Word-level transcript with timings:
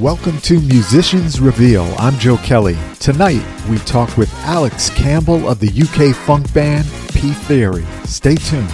Welcome 0.00 0.40
to 0.42 0.60
Musicians 0.60 1.40
Reveal. 1.40 1.82
I'm 1.98 2.16
Joe 2.20 2.36
Kelley. 2.36 2.78
Tonight, 3.00 3.44
we 3.68 3.78
talk 3.78 4.16
with 4.16 4.32
Alex 4.44 4.90
Campbell 4.90 5.48
of 5.48 5.58
the 5.58 5.66
UK 5.66 6.14
funk 6.14 6.54
band 6.54 6.86
P 7.12 7.32
Theory. 7.32 7.84
Stay 8.04 8.36
tuned. 8.36 8.70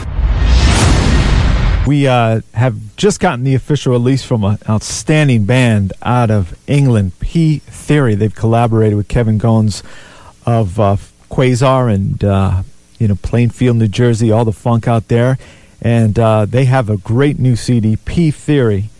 We 1.86 2.06
uh, 2.06 2.42
have 2.52 2.76
just 2.96 3.20
gotten 3.20 3.42
the 3.42 3.54
official 3.54 3.92
release 3.92 4.22
from 4.22 4.44
an 4.44 4.58
outstanding 4.68 5.46
band 5.46 5.94
out 6.02 6.30
of 6.30 6.58
England, 6.66 7.18
P 7.20 7.60
Theory. 7.60 8.14
They've 8.14 8.34
collaborated 8.34 8.98
with 8.98 9.08
Kevin 9.08 9.38
Goins 9.38 9.82
of 10.44 10.78
uh, 10.78 10.98
Quazar 11.30 11.88
and 11.88 12.22
uh, 12.22 12.64
you 12.98 13.08
know 13.08 13.14
Plainfield, 13.14 13.78
New 13.78 13.88
Jersey, 13.88 14.30
all 14.30 14.44
the 14.44 14.52
funk 14.52 14.86
out 14.86 15.08
there, 15.08 15.38
and 15.80 16.18
uh, 16.18 16.44
they 16.44 16.66
have 16.66 16.90
a 16.90 16.98
great 16.98 17.38
new 17.38 17.56
CD, 17.56 17.96
P 17.96 18.30
Theory, 18.30 18.90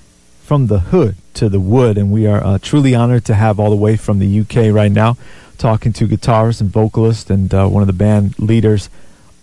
from 0.41 0.69
the 0.69 0.79
hood 0.79 1.17
to 1.35 1.49
the 1.49 1.61
wood, 1.61 1.99
and 1.99 2.11
we 2.11 2.27
are 2.27 2.43
uh, 2.43 2.59
truly 2.59 2.95
honored 2.95 3.25
to 3.27 3.35
have 3.35 3.61
all 3.61 3.71
the 3.71 3.77
way 3.77 3.97
from 3.97 4.19
the 4.19 4.41
UK 4.41 4.75
right 4.75 4.93
now, 4.93 5.17
talking 5.59 5.93
to 5.95 6.07
guitarist 6.07 6.61
and 6.61 6.71
vocalist 6.71 7.31
and 7.31 7.53
uh, 7.53 7.67
one 7.67 7.83
of 7.83 7.87
the 7.87 7.93
band 7.93 8.39
leaders 8.39 8.89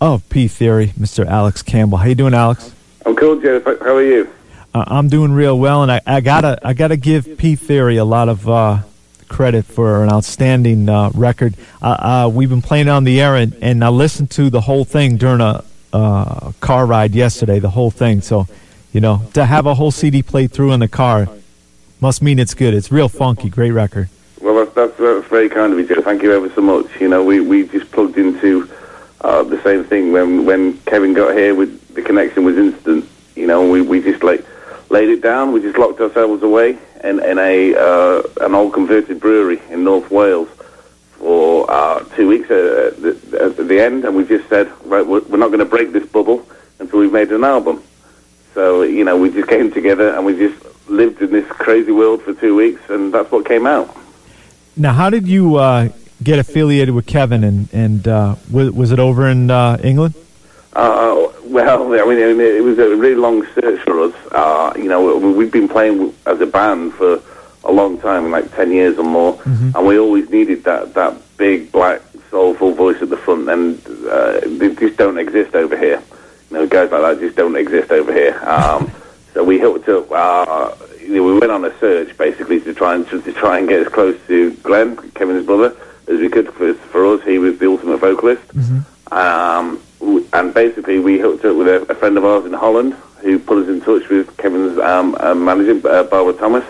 of 0.00 0.28
P 0.28 0.48
Theory, 0.48 0.88
Mr. 0.98 1.26
Alex 1.26 1.62
Campbell. 1.62 1.98
How 1.98 2.06
you 2.06 2.14
doing, 2.14 2.34
Alex? 2.34 2.74
I'm 3.06 3.14
cool, 3.14 3.40
Jeff. 3.40 3.64
How 3.64 3.96
are 3.96 4.02
you? 4.02 4.28
Uh, 4.74 4.84
I'm 4.86 5.08
doing 5.08 5.32
real 5.32 5.58
well, 5.58 5.82
and 5.82 5.92
I, 5.92 6.00
I, 6.06 6.20
gotta 6.20 6.58
I 6.62 6.72
gotta 6.72 6.96
give 6.96 7.36
P 7.38 7.56
Theory 7.56 7.98
a 7.98 8.04
lot 8.04 8.28
of 8.28 8.48
uh, 8.48 8.78
credit 9.28 9.64
for 9.64 10.02
an 10.02 10.10
outstanding 10.10 10.88
uh, 10.88 11.10
record. 11.14 11.54
Uh, 11.80 12.24
uh, 12.26 12.30
we've 12.32 12.50
been 12.50 12.62
playing 12.62 12.88
on 12.88 13.04
the 13.04 13.20
air, 13.20 13.36
and, 13.36 13.54
and 13.62 13.84
I 13.84 13.88
listened 13.88 14.30
to 14.32 14.50
the 14.50 14.62
whole 14.62 14.84
thing 14.84 15.18
during 15.18 15.40
a 15.40 15.62
uh, 15.92 16.52
car 16.60 16.86
ride 16.86 17.14
yesterday. 17.14 17.58
The 17.58 17.70
whole 17.70 17.90
thing, 17.90 18.22
so 18.22 18.46
you 18.92 19.00
know, 19.00 19.22
to 19.34 19.44
have 19.44 19.66
a 19.66 19.74
whole 19.74 19.90
CD 19.90 20.22
played 20.22 20.52
through 20.52 20.72
in 20.72 20.80
the 20.80 20.88
car 20.88 21.28
must 22.02 22.20
mean 22.20 22.38
it's 22.38 22.52
good. 22.52 22.74
It's 22.74 22.92
real 22.92 23.08
funky, 23.08 23.48
great 23.48 23.70
record. 23.70 24.10
Well, 24.42 24.66
that's, 24.66 24.94
that's, 24.98 25.28
very 25.28 25.48
kind 25.48 25.72
of 25.72 25.78
you, 25.78 25.86
Joe. 25.86 26.02
Thank 26.02 26.22
you 26.22 26.34
ever 26.34 26.50
so 26.50 26.60
much. 26.60 27.00
You 27.00 27.08
know, 27.08 27.24
we, 27.24 27.40
we 27.40 27.66
just 27.66 27.90
plugged 27.90 28.18
into 28.18 28.68
the 29.52 29.62
same 29.62 29.84
thing 29.84 30.12
when 30.12 30.44
when 30.44 30.78
Kevin 30.78 31.14
got 31.14 31.36
here 31.36 31.54
with 31.54 31.94
the 31.94 32.02
connection 32.02 32.44
was 32.44 32.56
instant. 32.56 33.08
You 33.36 33.46
know, 33.46 33.68
we, 33.68 33.80
we 33.82 34.00
just 34.02 34.22
like 34.22 34.44
laid 34.90 35.08
it 35.08 35.22
down. 35.22 35.52
We 35.52 35.60
just 35.60 35.78
locked 35.78 36.00
ourselves 36.00 36.42
away 36.42 36.78
in, 37.04 37.22
in 37.22 37.38
a 37.38 37.74
uh, 37.74 38.22
an 38.40 38.54
old 38.54 38.72
converted 38.72 39.20
brewery 39.20 39.60
in 39.70 39.84
North 39.84 40.10
Wales 40.10 40.48
for 41.18 41.70
uh, 41.70 42.00
two 42.16 42.28
weeks 42.28 42.50
at 42.50 43.00
the, 43.00 43.38
at 43.40 43.56
the, 43.56 43.80
end, 43.80 44.04
and 44.04 44.16
we 44.16 44.24
just 44.24 44.48
said, 44.48 44.70
right, 44.84 45.06
we're, 45.06 45.20
we're 45.20 45.38
not 45.38 45.48
going 45.48 45.60
to 45.60 45.64
break 45.64 45.92
this 45.92 46.04
bubble 46.06 46.44
until 46.80 46.98
we've 46.98 47.12
made 47.12 47.30
an 47.30 47.44
album. 47.44 47.82
So 48.54 48.82
you 48.82 49.04
know, 49.04 49.16
we 49.16 49.30
just 49.30 49.48
came 49.48 49.72
together 49.72 50.14
and 50.14 50.26
we 50.26 50.36
just 50.36 50.64
lived 50.88 51.22
in 51.22 51.30
this 51.30 51.46
crazy 51.48 51.92
world 51.92 52.22
for 52.22 52.34
two 52.34 52.54
weeks, 52.56 52.82
and 52.88 53.12
that's 53.12 53.30
what 53.30 53.46
came 53.46 53.66
out. 53.66 53.96
Now, 54.76 54.92
how 54.92 55.10
did 55.10 55.26
you 55.26 55.56
uh, 55.56 55.88
get 56.22 56.38
affiliated 56.38 56.94
with 56.94 57.06
Kevin, 57.06 57.44
and 57.44 57.68
and 57.72 58.08
uh, 58.08 58.36
was, 58.50 58.70
was 58.70 58.92
it 58.92 58.98
over 58.98 59.28
in 59.28 59.50
uh, 59.50 59.78
England? 59.82 60.14
Uh, 60.74 61.28
well, 61.44 61.92
I 61.92 62.06
mean, 62.06 62.40
it 62.40 62.64
was 62.64 62.78
a 62.78 62.96
really 62.96 63.14
long 63.14 63.46
search 63.54 63.80
for 63.82 64.00
us. 64.00 64.14
Uh, 64.32 64.72
you 64.76 64.88
know, 64.88 65.18
we've 65.18 65.52
been 65.52 65.68
playing 65.68 66.14
as 66.26 66.40
a 66.40 66.46
band 66.46 66.94
for 66.94 67.20
a 67.64 67.72
long 67.72 67.98
time, 67.98 68.30
like 68.30 68.54
ten 68.54 68.72
years 68.72 68.98
or 68.98 69.04
more, 69.04 69.34
mm-hmm. 69.38 69.76
and 69.76 69.86
we 69.86 69.98
always 69.98 70.30
needed 70.30 70.64
that 70.64 70.94
that 70.94 71.14
big 71.36 71.70
black 71.70 72.00
soulful 72.30 72.72
voice 72.72 73.00
at 73.02 73.10
the 73.10 73.16
front, 73.16 73.48
and 73.48 73.78
uh, 74.08 74.40
they 74.58 74.74
just 74.74 74.96
don't 74.96 75.18
exist 75.18 75.54
over 75.54 75.76
here. 75.76 76.02
You 76.50 76.56
know, 76.56 76.66
guys 76.66 76.90
like 76.90 77.02
that 77.02 77.20
just 77.20 77.36
don't 77.36 77.56
exist 77.56 77.90
over 77.90 78.12
here. 78.12 78.40
Um, 78.42 78.90
so 79.34 79.44
we 79.44 79.58
hooked 79.58 79.88
up. 79.88 80.10
Uh, 80.10 80.74
you 81.00 81.16
know, 81.16 81.24
we 81.24 81.38
went 81.38 81.52
on 81.52 81.64
a 81.64 81.78
search 81.78 82.16
basically 82.16 82.60
to 82.60 82.74
try 82.74 82.94
and 82.94 83.06
to, 83.08 83.20
to 83.22 83.32
try 83.32 83.58
and 83.58 83.68
get 83.68 83.80
as 83.80 83.88
close 83.88 84.18
to 84.28 84.52
Glenn, 84.56 84.96
Kevin's 85.12 85.46
brother, 85.46 85.76
as 86.08 86.20
we 86.20 86.28
could. 86.28 86.52
For, 86.54 86.74
for 86.74 87.06
us, 87.06 87.22
he 87.24 87.38
was 87.38 87.58
the 87.58 87.68
ultimate 87.68 87.98
vocalist. 87.98 88.46
Mm-hmm. 88.48 89.12
Um, 89.12 89.82
and 90.32 90.54
basically 90.54 90.98
we 90.98 91.18
hooked 91.18 91.44
up 91.44 91.56
with 91.56 91.68
a, 91.68 91.92
a, 91.92 91.94
friend 91.94 92.16
of 92.16 92.24
ours 92.24 92.44
in 92.46 92.52
Holland 92.52 92.94
who 93.20 93.38
put 93.38 93.62
us 93.62 93.68
in 93.68 93.80
touch 93.80 94.08
with 94.08 94.36
Kevin's 94.36 94.78
um, 94.78 95.16
uh, 95.20 95.34
manager, 95.34 95.86
uh, 95.86 96.02
Barbara 96.04 96.32
Thomas, 96.32 96.64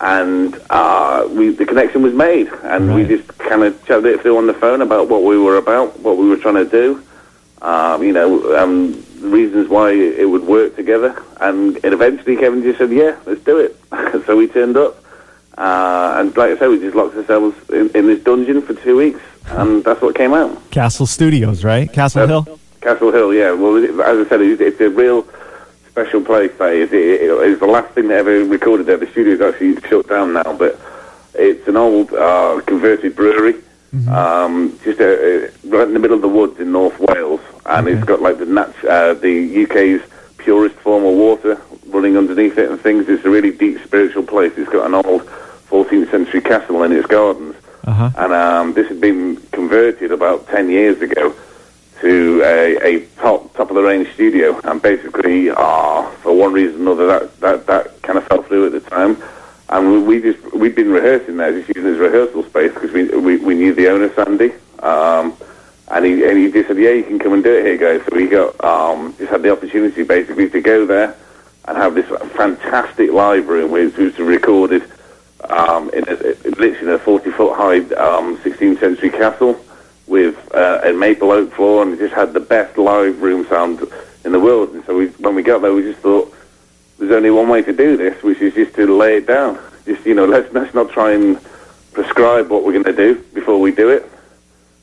and 0.00 0.60
uh, 0.70 1.28
we, 1.30 1.50
the 1.50 1.66
connection 1.66 2.02
was 2.02 2.14
made, 2.14 2.48
and 2.64 2.88
right. 2.88 2.96
we 2.96 3.16
just 3.16 3.28
kind 3.38 3.62
of 3.62 3.84
chatted 3.84 4.06
it 4.06 4.20
through 4.22 4.36
on 4.36 4.46
the 4.46 4.54
phone 4.54 4.80
about 4.80 5.08
what 5.08 5.22
we 5.22 5.38
were 5.38 5.58
about, 5.58 5.98
what 6.00 6.16
we 6.16 6.28
were 6.28 6.38
trying 6.38 6.54
to 6.54 6.64
do, 6.64 7.04
um, 7.62 8.02
you 8.02 8.12
know, 8.12 8.56
um, 8.56 9.04
reasons 9.20 9.68
why 9.68 9.92
it 9.92 10.28
would 10.28 10.44
work 10.44 10.76
together, 10.76 11.22
and, 11.40 11.76
and 11.84 11.94
eventually 11.94 12.36
Kevin 12.36 12.62
just 12.62 12.78
said, 12.78 12.90
"Yeah, 12.90 13.16
let's 13.26 13.42
do 13.42 13.58
it." 13.58 13.76
so 14.26 14.36
we 14.36 14.48
turned 14.48 14.76
up, 14.76 15.02
uh, 15.58 16.14
and 16.18 16.36
like 16.36 16.52
I 16.52 16.58
said, 16.58 16.68
we 16.68 16.78
just 16.78 16.96
locked 16.96 17.16
ourselves 17.16 17.56
in, 17.70 17.90
in 17.94 18.06
this 18.06 18.22
dungeon 18.22 18.62
for 18.62 18.74
two 18.74 18.96
weeks 18.96 19.20
and 19.50 19.84
that's 19.84 20.00
what 20.00 20.14
came 20.14 20.32
out. 20.32 20.70
Castle 20.70 21.06
Studios, 21.06 21.64
right? 21.64 21.92
Castle 21.92 22.22
uh, 22.22 22.26
Hill. 22.26 22.60
Castle 22.80 23.12
Hill, 23.12 23.34
yeah. 23.34 23.52
Well, 23.52 23.76
as 23.76 24.26
I 24.26 24.28
said, 24.28 24.40
it's, 24.40 24.60
it's 24.60 24.80
a 24.80 24.90
real 24.90 25.26
special 25.88 26.20
place. 26.22 26.52
That 26.58 26.72
is, 26.72 26.92
it, 26.92 27.22
it, 27.22 27.30
it's 27.30 27.60
the 27.60 27.66
last 27.66 27.92
thing 27.94 28.08
that 28.08 28.18
ever 28.18 28.44
recorded 28.44 28.86
there. 28.86 28.96
The 28.96 29.10
studio's 29.10 29.40
actually 29.40 29.80
shut 29.88 30.08
down 30.08 30.32
now, 30.32 30.56
but 30.56 30.80
it's 31.34 31.66
an 31.68 31.76
old 31.76 32.12
uh, 32.12 32.60
converted 32.66 33.16
brewery, 33.16 33.56
mm-hmm. 33.94 34.08
um, 34.08 34.78
just 34.84 35.00
a, 35.00 35.46
a, 35.46 35.68
right 35.68 35.86
in 35.86 35.94
the 35.94 36.00
middle 36.00 36.16
of 36.16 36.22
the 36.22 36.28
woods 36.28 36.58
in 36.60 36.72
North 36.72 36.98
Wales, 36.98 37.40
and 37.66 37.86
okay. 37.86 37.96
it's 37.96 38.04
got 38.04 38.20
like 38.20 38.38
the 38.38 38.46
nat- 38.46 38.84
uh, 38.84 39.14
the 39.14 39.64
UK's 39.64 40.02
purest 40.38 40.76
form 40.76 41.04
of 41.04 41.14
water 41.14 41.60
running 41.86 42.16
underneath 42.16 42.56
it 42.58 42.70
and 42.70 42.80
things. 42.80 43.08
It's 43.08 43.24
a 43.24 43.30
really 43.30 43.50
deep 43.50 43.82
spiritual 43.84 44.22
place. 44.22 44.52
It's 44.56 44.70
got 44.70 44.86
an 44.86 44.94
old 44.94 45.22
14th 45.68 46.10
century 46.10 46.40
castle 46.40 46.82
in 46.82 46.92
its 46.92 47.06
gardens. 47.06 47.56
Uh-huh. 47.84 48.10
And 48.16 48.32
um, 48.32 48.72
this 48.74 48.88
had 48.88 49.00
been 49.00 49.36
converted 49.52 50.12
about 50.12 50.46
10 50.48 50.70
years 50.70 51.00
ago 51.00 51.34
to 52.00 52.42
a, 52.44 52.76
a 52.82 53.06
top 53.16 53.52
top 53.54 53.68
of 53.70 53.76
the 53.76 53.82
range 53.82 54.12
studio, 54.14 54.58
and 54.64 54.80
basically, 54.80 55.50
uh, 55.50 56.10
for 56.22 56.34
one 56.34 56.52
reason 56.52 56.86
or 56.88 56.92
another, 56.92 57.06
that, 57.06 57.40
that, 57.40 57.66
that 57.66 58.02
kind 58.02 58.18
of 58.18 58.26
fell 58.26 58.42
through 58.42 58.66
at 58.66 58.72
the 58.72 58.80
time. 58.80 59.16
And 59.70 59.92
we, 59.92 59.98
we 60.02 60.20
just 60.20 60.52
we'd 60.52 60.74
been 60.74 60.90
rehearsing 60.90 61.36
there, 61.36 61.52
just 61.52 61.68
using 61.74 61.92
as 61.92 61.98
rehearsal 61.98 62.42
space 62.42 62.74
because 62.74 62.90
we, 62.90 63.08
we 63.08 63.36
we 63.36 63.54
knew 63.54 63.72
the 63.72 63.88
owner 63.88 64.12
Sandy, 64.14 64.52
um, 64.80 65.32
and 65.88 66.04
he 66.04 66.24
and 66.28 66.36
he 66.36 66.50
just 66.50 66.66
said, 66.68 66.76
yeah, 66.76 66.90
you 66.90 67.04
can 67.04 67.20
come 67.20 67.32
and 67.34 67.44
do 67.44 67.54
it 67.54 67.64
here, 67.64 67.76
guys. 67.78 68.04
So 68.08 68.16
we 68.16 68.26
got 68.26 68.62
um, 68.64 69.14
just 69.16 69.30
had 69.30 69.42
the 69.42 69.52
opportunity 69.52 70.02
basically 70.02 70.50
to 70.50 70.60
go 70.60 70.86
there 70.86 71.16
and 71.66 71.76
have 71.76 71.94
this 71.94 72.08
fantastic 72.32 73.12
live 73.12 73.46
room 73.48 73.70
which 73.70 73.96
was 73.96 74.18
recorded 74.18 74.82
um, 75.48 75.88
in 75.90 76.02
a, 76.08 76.14
literally 76.14 76.78
in 76.80 76.88
a 76.88 76.98
40 76.98 77.30
foot 77.30 77.56
high 77.56 77.78
um, 77.94 78.38
16th 78.38 78.80
century 78.80 79.10
castle 79.10 79.64
with 80.08 80.36
uh, 80.52 80.80
a 80.82 80.92
maple 80.92 81.30
oak 81.30 81.52
floor, 81.52 81.82
and 81.82 81.92
it 81.92 81.98
just 82.00 82.14
had 82.14 82.32
the 82.32 82.40
best 82.40 82.76
live 82.76 83.22
room 83.22 83.46
sound 83.46 83.80
in 84.24 84.32
the 84.32 84.40
world. 84.40 84.70
And 84.70 84.84
so 84.84 84.96
we, 84.96 85.06
when 85.18 85.36
we 85.36 85.42
got 85.44 85.62
there, 85.62 85.72
we 85.72 85.82
just 85.82 86.00
thought 86.00 86.34
there's 87.00 87.12
only 87.12 87.30
one 87.30 87.48
way 87.48 87.62
to 87.62 87.72
do 87.72 87.96
this, 87.96 88.22
which 88.22 88.40
is 88.40 88.54
just 88.54 88.74
to 88.74 88.86
lay 88.96 89.16
it 89.16 89.26
down. 89.26 89.58
Just 89.86 90.04
you 90.06 90.14
know, 90.14 90.26
let's 90.26 90.52
let's 90.52 90.74
not 90.74 90.90
try 90.90 91.12
and 91.12 91.40
prescribe 91.92 92.50
what 92.50 92.62
we're 92.62 92.72
going 92.72 92.84
to 92.84 92.92
do 92.92 93.14
before 93.34 93.58
we 93.58 93.72
do 93.72 93.88
it. 93.88 94.08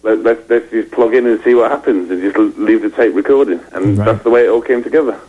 Let, 0.01 0.19
let's 0.19 0.49
let's 0.49 0.69
just 0.71 0.91
plug 0.91 1.13
in 1.13 1.27
and 1.27 1.41
see 1.43 1.53
what 1.53 1.69
happens, 1.71 2.09
and 2.09 2.19
just 2.19 2.57
leave 2.57 2.81
the 2.81 2.89
tape 2.89 3.13
recording. 3.13 3.61
And 3.71 3.97
right. 3.97 4.05
that's 4.05 4.23
the 4.23 4.31
way 4.31 4.45
it 4.45 4.49
all 4.49 4.61
came 4.61 4.83
together. 4.83 5.19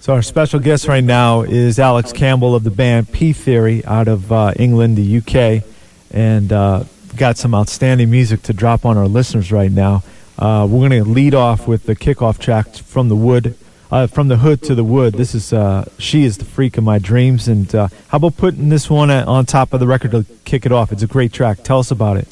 So 0.00 0.12
our 0.12 0.22
special 0.22 0.60
guest 0.60 0.86
right 0.86 1.04
now 1.04 1.42
is 1.42 1.78
Alex 1.78 2.12
Campbell 2.12 2.54
of 2.54 2.64
the 2.64 2.70
band 2.70 3.10
P 3.10 3.32
Theory 3.32 3.84
out 3.86 4.08
of 4.08 4.30
uh, 4.30 4.52
England, 4.56 4.96
the 4.98 5.18
UK, 5.18 5.64
and 6.10 6.52
uh, 6.52 6.84
got 7.16 7.38
some 7.38 7.54
outstanding 7.54 8.10
music 8.10 8.42
to 8.42 8.52
drop 8.52 8.84
on 8.84 8.98
our 8.98 9.08
listeners 9.08 9.50
right 9.50 9.72
now. 9.72 10.02
Uh, 10.38 10.66
we're 10.68 10.88
going 10.88 11.04
to 11.04 11.08
lead 11.08 11.34
off 11.34 11.68
with 11.68 11.84
the 11.84 11.94
kickoff 11.94 12.38
track 12.38 12.74
from 12.74 13.08
the 13.08 13.16
wood, 13.16 13.56
uh, 13.92 14.08
from 14.08 14.26
the 14.26 14.38
hood 14.38 14.60
to 14.62 14.74
the 14.74 14.82
wood. 14.82 15.14
This 15.14 15.36
is 15.36 15.52
uh, 15.52 15.88
"She 15.98 16.24
Is 16.24 16.38
the 16.38 16.44
Freak 16.44 16.76
of 16.76 16.82
My 16.82 16.98
Dreams," 16.98 17.46
and 17.46 17.72
uh, 17.72 17.86
how 18.08 18.16
about 18.16 18.36
putting 18.36 18.68
this 18.68 18.90
one 18.90 19.10
on 19.10 19.46
top 19.46 19.72
of 19.72 19.78
the 19.78 19.86
record 19.86 20.10
to 20.10 20.26
kick 20.44 20.66
it 20.66 20.72
off? 20.72 20.90
It's 20.90 21.04
a 21.04 21.06
great 21.06 21.32
track. 21.32 21.62
Tell 21.62 21.78
us 21.78 21.92
about 21.92 22.16
it. 22.16 22.26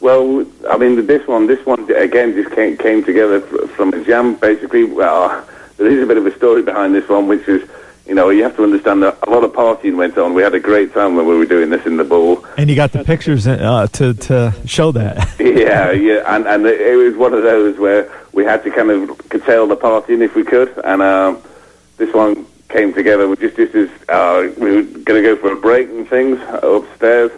Well, 0.00 0.44
I 0.70 0.76
mean, 0.76 1.06
this 1.06 1.26
one, 1.26 1.46
this 1.46 1.64
one 1.64 1.90
again 1.90 2.34
just 2.34 2.54
came, 2.54 2.76
came 2.76 3.02
together 3.02 3.40
from 3.40 3.94
a 3.94 4.04
jam, 4.04 4.34
basically. 4.34 4.84
Well 4.84 5.46
there 5.76 5.88
is 5.88 6.02
a 6.02 6.06
bit 6.06 6.16
of 6.16 6.26
a 6.26 6.34
story 6.36 6.62
behind 6.62 6.94
this 6.94 7.08
one, 7.08 7.26
which 7.26 7.46
is, 7.48 7.68
you 8.06 8.14
know, 8.14 8.30
you 8.30 8.42
have 8.42 8.56
to 8.56 8.62
understand 8.62 9.02
that 9.02 9.18
a 9.26 9.30
lot 9.30 9.44
of 9.44 9.52
partying 9.52 9.96
went 9.96 10.16
on. 10.16 10.34
We 10.34 10.42
had 10.42 10.54
a 10.54 10.60
great 10.60 10.94
time 10.94 11.16
when 11.16 11.26
we 11.26 11.36
were 11.36 11.46
doing 11.46 11.70
this 11.70 11.84
in 11.86 11.96
the 11.96 12.04
bowl. 12.04 12.44
And 12.56 12.70
you 12.70 12.76
got 12.76 12.92
the 12.92 13.04
pictures 13.04 13.46
uh, 13.46 13.86
to 13.92 14.14
to 14.14 14.54
show 14.64 14.92
that. 14.92 15.34
yeah, 15.40 15.90
yeah, 15.90 16.34
and 16.34 16.46
and 16.46 16.66
it 16.66 16.96
was 16.96 17.16
one 17.16 17.34
of 17.34 17.42
those 17.42 17.78
where 17.78 18.10
we 18.36 18.44
had 18.44 18.62
to 18.62 18.70
kind 18.70 18.90
of 18.90 19.18
curtail 19.30 19.66
the 19.66 19.76
partying 19.76 20.20
if 20.20 20.36
we 20.36 20.44
could, 20.44 20.68
and 20.84 21.00
uh, 21.00 21.34
this 21.96 22.12
one 22.14 22.46
came 22.68 22.92
together. 22.92 23.26
We 23.26 23.36
just 23.36 23.56
just 23.56 23.92
uh, 24.10 24.48
we 24.58 24.76
were 24.76 24.82
going 24.82 25.22
to 25.22 25.22
go 25.22 25.36
for 25.36 25.52
a 25.52 25.56
break 25.56 25.88
and 25.88 26.06
things 26.06 26.38
upstairs, 26.62 27.32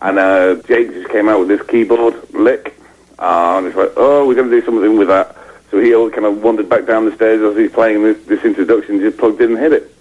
and 0.00 0.18
uh, 0.18 0.54
Jake 0.66 0.90
just 0.90 1.10
came 1.10 1.28
out 1.28 1.38
with 1.38 1.48
this 1.48 1.62
keyboard 1.68 2.32
lick, 2.32 2.74
uh, 3.18 3.58
and 3.58 3.66
it's 3.66 3.76
like, 3.76 3.92
oh, 3.98 4.26
we're 4.26 4.34
going 4.34 4.50
to 4.50 4.60
do 4.60 4.64
something 4.64 4.96
with 4.96 5.08
that. 5.08 5.36
So 5.70 5.78
he 5.80 5.94
all 5.94 6.08
kind 6.10 6.24
of 6.24 6.42
wandered 6.42 6.70
back 6.70 6.86
down 6.86 7.04
the 7.04 7.14
stairs 7.14 7.42
as 7.42 7.54
he's 7.54 7.70
playing 7.70 8.02
this, 8.02 8.16
this 8.24 8.42
introduction, 8.42 9.00
just 9.00 9.18
plugged 9.18 9.42
in 9.42 9.50
and 9.50 9.58
hit 9.58 9.74
it. 9.74 9.94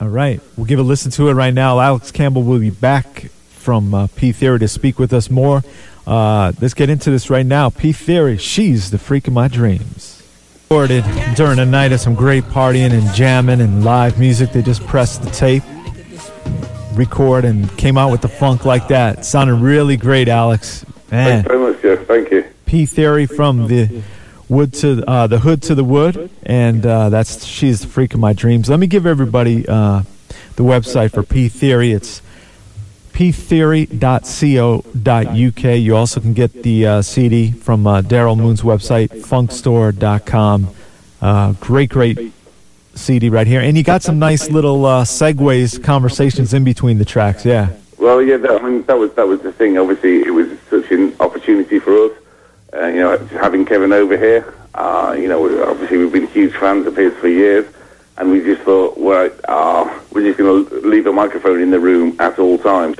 All 0.00 0.08
right. 0.08 0.40
We'll 0.56 0.64
give 0.64 0.78
a 0.78 0.82
listen 0.82 1.10
to 1.12 1.28
it 1.28 1.34
right 1.34 1.52
now. 1.52 1.80
Alex 1.80 2.10
Campbell 2.10 2.44
will 2.44 2.58
be 2.58 2.70
back 2.70 3.24
from 3.50 3.92
uh, 3.92 4.06
P 4.16 4.32
Theory 4.32 4.58
to 4.60 4.68
speak 4.68 4.98
with 4.98 5.12
us 5.12 5.28
more. 5.28 5.62
Uh, 6.06 6.52
let's 6.60 6.74
get 6.74 6.90
into 6.90 7.10
this 7.10 7.30
right 7.30 7.46
now. 7.46 7.70
P 7.70 7.92
Theory, 7.92 8.36
she's 8.36 8.90
the 8.90 8.98
freak 8.98 9.28
of 9.28 9.32
my 9.32 9.48
dreams. 9.48 10.22
Recorded 10.64 11.04
during 11.36 11.56
the 11.56 11.66
night 11.66 11.92
of 11.92 12.00
some 12.00 12.14
great 12.14 12.44
partying 12.44 12.92
and 12.92 13.14
jamming 13.14 13.60
and 13.60 13.84
live 13.84 14.18
music. 14.18 14.52
They 14.52 14.62
just 14.62 14.84
pressed 14.86 15.22
the 15.22 15.30
tape, 15.30 15.62
record, 16.94 17.44
and 17.44 17.76
came 17.76 17.98
out 17.98 18.10
with 18.10 18.22
the 18.22 18.28
funk 18.28 18.64
like 18.64 18.88
that. 18.88 19.24
sounded 19.24 19.56
really 19.56 19.96
great, 19.96 20.28
Alex. 20.28 20.84
Man. 21.10 21.44
Thanks 21.44 21.48
very 21.48 21.60
much, 21.60 21.82
Jeff. 21.82 22.06
Thank 22.06 22.30
you. 22.30 22.44
P 22.64 22.86
Theory 22.86 23.26
from 23.26 23.68
the 23.68 24.02
wood 24.48 24.72
to 24.74 25.04
uh, 25.06 25.26
the 25.26 25.38
hood 25.38 25.62
to 25.62 25.74
the 25.74 25.84
wood, 25.84 26.30
and 26.42 26.84
uh, 26.86 27.10
that's 27.10 27.44
she's 27.44 27.82
the 27.82 27.88
freak 27.88 28.14
of 28.14 28.20
my 28.20 28.32
dreams. 28.32 28.70
Let 28.70 28.78
me 28.78 28.86
give 28.86 29.06
everybody 29.06 29.68
uh, 29.68 30.02
the 30.56 30.62
website 30.64 31.12
for 31.12 31.22
P 31.22 31.48
Theory. 31.48 31.92
It's 31.92 32.22
ptheory.co.uk. 33.12 35.64
You 35.64 35.96
also 35.96 36.20
can 36.20 36.32
get 36.32 36.62
the 36.62 36.86
uh, 36.86 37.02
CD 37.02 37.50
from 37.50 37.86
uh, 37.86 38.02
Daryl 38.02 38.36
Moon's 38.36 38.62
website, 38.62 39.08
funkstore.com. 39.08 40.68
Uh, 41.20 41.52
great, 41.60 41.90
great 41.90 42.32
CD 42.94 43.28
right 43.28 43.46
here. 43.46 43.60
And 43.60 43.76
you 43.76 43.82
got 43.82 44.02
some 44.02 44.18
nice 44.18 44.50
little 44.50 44.84
uh, 44.84 45.04
segues, 45.04 45.82
conversations 45.82 46.54
in 46.54 46.64
between 46.64 46.98
the 46.98 47.04
tracks, 47.04 47.44
yeah. 47.44 47.70
Well, 47.98 48.20
yeah, 48.20 48.36
that, 48.38 48.50
I 48.50 48.68
mean, 48.68 48.82
that 48.86 48.98
was 48.98 49.12
that 49.14 49.28
was 49.28 49.40
the 49.42 49.52
thing. 49.52 49.78
Obviously, 49.78 50.22
it 50.22 50.34
was 50.34 50.48
such 50.68 50.90
an 50.90 51.14
opportunity 51.20 51.78
for 51.78 51.96
us. 51.96 52.12
Uh, 52.74 52.86
you 52.86 53.00
know, 53.00 53.16
having 53.28 53.64
Kevin 53.64 53.92
over 53.92 54.16
here. 54.16 54.52
Uh, 54.74 55.14
you 55.16 55.28
know, 55.28 55.70
obviously 55.70 55.98
we've 55.98 56.12
been 56.12 56.26
huge 56.28 56.54
fans 56.54 56.86
of 56.86 56.96
his 56.96 57.14
for 57.18 57.28
years, 57.28 57.66
and 58.18 58.30
we 58.30 58.40
just 58.40 58.62
thought, 58.62 58.98
well, 58.98 59.30
uh, 59.48 60.00
we're 60.12 60.22
just 60.22 60.38
going 60.38 60.66
to 60.66 60.80
leave 60.86 61.06
a 61.06 61.12
microphone 61.12 61.60
in 61.60 61.70
the 61.70 61.80
room 61.80 62.16
at 62.20 62.38
all 62.38 62.58
times. 62.58 62.98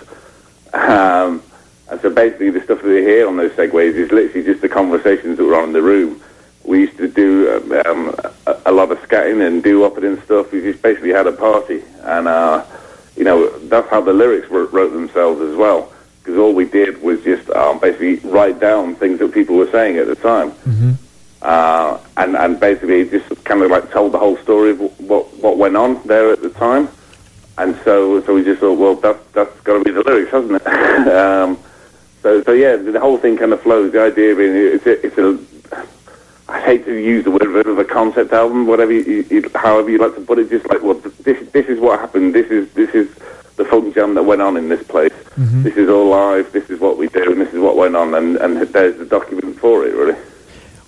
Um, 0.73 1.43
and 1.89 2.01
so 2.01 2.09
basically, 2.09 2.51
the 2.51 2.63
stuff 2.63 2.81
that 2.81 2.89
we 2.89 3.03
hear 3.03 3.29
on 3.29 3.37
those 3.37 3.53
segues 3.53 3.95
is 3.95 4.11
literally 4.11 4.45
just 4.45 4.63
the 4.63 4.69
conversations 4.69 5.37
that 5.37 5.45
were 5.45 5.57
on 5.57 5.65
in 5.65 5.73
the 5.73 5.83
room. 5.83 6.23
We 6.65 6.81
used 6.81 6.97
to 6.97 7.09
do 7.09 7.83
um, 7.85 8.15
a, 8.47 8.57
a, 8.67 8.73
lot 8.73 8.91
of 8.91 8.99
scatting 9.01 9.47
and 9.47 9.63
do 9.63 9.85
up 9.85 9.99
and 9.99 10.23
stuff. 10.23 10.53
We 10.53 10.61
just 10.63 10.81
basically 10.81 11.11
had 11.11 11.27
a 11.27 11.33
party, 11.33 11.83
and 12.03 12.29
uh, 12.29 12.65
you 13.17 13.25
know 13.25 13.59
that's 13.69 13.91
how 13.91 14.01
the 14.01 14.13
lyrics 14.13 14.49
wrote, 14.49 14.73
wrote 14.73 14.93
themselves 14.93 15.43
as 15.43 15.57
well. 15.57 15.93
Because 16.21 16.39
all 16.39 16.55
we 16.55 16.65
did 16.65 17.03
was 17.03 17.23
just 17.25 17.51
um, 17.51 17.81
basically 17.81 18.17
write 18.31 18.61
down 18.61 18.95
things 18.95 19.19
that 19.19 19.35
people 19.35 19.57
were 19.57 19.71
saying 19.71 19.99
at 19.99 20.07
the 20.07 20.15
time. 20.15 20.53
Mm-hmm. 20.53 20.93
Uh, 21.43 21.99
and, 22.17 22.37
and 22.37 22.61
basically 22.61 23.09
just 23.09 23.45
kind 23.45 23.63
of 23.63 23.71
like 23.71 23.91
told 23.91 24.13
the 24.13 24.19
whole 24.19 24.37
story 24.39 24.71
of 24.71 24.81
what, 25.01 25.27
what 25.39 25.59
went 25.59 25.77
on 25.77 26.01
there 26.07 26.31
at 26.31 26.41
the 26.41 26.51
time. 26.51 26.89
And 27.59 27.77
so, 27.85 28.23
so 28.23 28.35
we 28.35 28.45
just 28.45 28.61
thought, 28.61 28.79
well, 28.79 28.95
that, 28.97 29.33
that's 29.33 29.61
got 29.61 29.79
to 29.79 29.85
be 29.85 29.91
the 29.91 30.03
lyrics, 30.03 30.31
hasn't 30.31 30.63
it? 30.63 30.67
um, 31.09 31.59
so, 32.23 32.43
so 32.45 32.53
yeah, 32.53 32.77
the 32.77 33.01
whole 33.01 33.19
thing 33.19 33.37
kind 33.37 33.53
of 33.53 33.61
flows. 33.61 33.93
The 33.93 34.03
idea 34.03 34.37
being 34.37 34.55
it's 34.55 34.87
a, 34.87 35.05
it's 35.05 35.19
a 35.19 35.39
I 36.49 36.61
hate 36.61 36.85
to 36.85 36.95
use 36.95 37.25
the 37.25 37.31
word 37.31 37.53
bit 37.53 37.67
of 37.67 37.79
a 37.79 37.85
concept 37.85 38.33
album, 38.33 38.67
whatever, 38.67 38.93
you, 38.93 39.25
you, 39.31 39.51
however 39.55 39.91
you 39.91 39.99
like 39.99 40.15
to 40.15 40.21
put 40.21 40.39
it. 40.39 40.51
Just 40.51 40.69
like, 40.69 40.83
well, 40.83 40.95
this, 40.95 41.49
this 41.51 41.67
is 41.67 41.81
what 41.81 41.99
happened. 41.99 42.35
This 42.35 42.51
is, 42.51 42.71
this 42.75 42.91
is 42.91 43.13
the 43.57 43.65
funk 43.65 43.95
jam 43.95 44.15
that 44.15 44.23
went 44.23 44.43
on 44.43 44.57
in 44.57 44.69
this 44.69 44.87
place. 44.87 45.13
Mm-hmm. 45.13 45.63
This 45.63 45.77
is 45.77 45.89
all 45.89 46.09
live. 46.09 46.53
This 46.53 46.69
is 46.71 46.79
what 46.79 46.99
we 46.99 47.09
do, 47.09 47.33
and 47.33 47.41
this 47.41 47.53
is 47.53 47.59
what 47.59 47.77
went 47.77 47.97
on. 47.97 48.15
And, 48.15 48.37
and 48.37 48.57
there's 48.57 48.99
the 48.99 49.07
document 49.07 49.59
for 49.59 49.87
it, 49.87 49.95
really. 49.95 50.17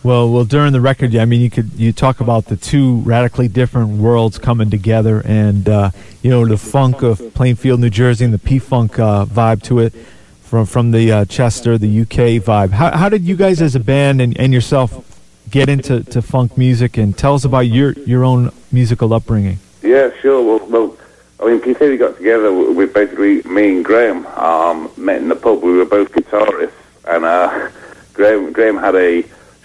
Well, 0.05 0.31
well, 0.31 0.45
during 0.45 0.75
the 0.75 0.83
record, 0.83 1.17
I 1.17 1.25
mean, 1.25 1.41
you 1.41 1.49
could 1.49 1.73
you 1.77 1.91
talk 1.91 2.21
about 2.21 2.45
the 2.45 2.57
two 2.57 2.97
radically 2.97 3.49
different 3.49 3.97
worlds 3.97 4.39
coming 4.39 4.69
together, 4.69 5.23
and 5.25 5.67
uh, 5.67 5.91
you 6.21 6.29
know 6.29 6.47
the 6.47 6.59
funk 6.59 7.01
of 7.01 7.33
Plainfield, 7.33 7.81
New 7.81 7.89
Jersey, 7.89 8.27
and 8.27 8.35
the 8.35 8.39
P 8.39 8.59
Funk 8.59 8.99
uh, 8.99 9.25
vibe 9.25 9.63
to 9.63 9.79
it 9.79 9.95
from 10.43 10.67
from 10.67 10.91
the 10.91 11.11
uh, 11.11 11.25
Chester, 11.25 11.79
the 11.79 12.03
UK 12.03 12.39
vibe. 12.45 12.73
How 12.73 12.95
how 12.95 13.09
did 13.09 13.23
you 13.23 13.35
guys 13.35 13.63
as 13.63 13.75
a 13.75 13.81
band 13.81 14.21
and, 14.21 14.39
and 14.39 14.53
yourself 14.53 15.19
get 15.51 15.71
into 15.71 16.05
to 16.05 16.21
funk 16.21 16.59
music? 16.59 16.99
And 16.99 17.17
tell 17.17 17.35
us 17.35 17.47
about 17.47 17.61
your 17.61 17.93
your 17.93 18.25
own 18.25 18.53
musical 18.71 19.15
upbringing. 19.15 19.59
Yeah, 19.81 20.11
sure. 20.21 20.59
Well, 20.59 20.69
well 20.69 20.99
I 21.41 21.47
mean, 21.47 21.61
P 21.61 21.73
Theory 21.73 21.97
got 21.97 22.19
together 22.19 22.53
with 22.53 22.93
basically 22.93 23.41
me 23.45 23.77
and 23.77 23.83
Graham. 23.83 24.27
Um, 24.27 24.91
met 24.99 25.23
in 25.23 25.29
the 25.29 25.37
pub. 25.37 25.63
We 25.63 25.73
were 25.79 25.87
both 25.87 26.13
guitarists, 26.13 26.73
and 27.09 27.25
uh, 27.25 27.71
Graham 28.13 28.53
Graham 28.53 28.77
had 28.77 28.97
a 28.97 29.25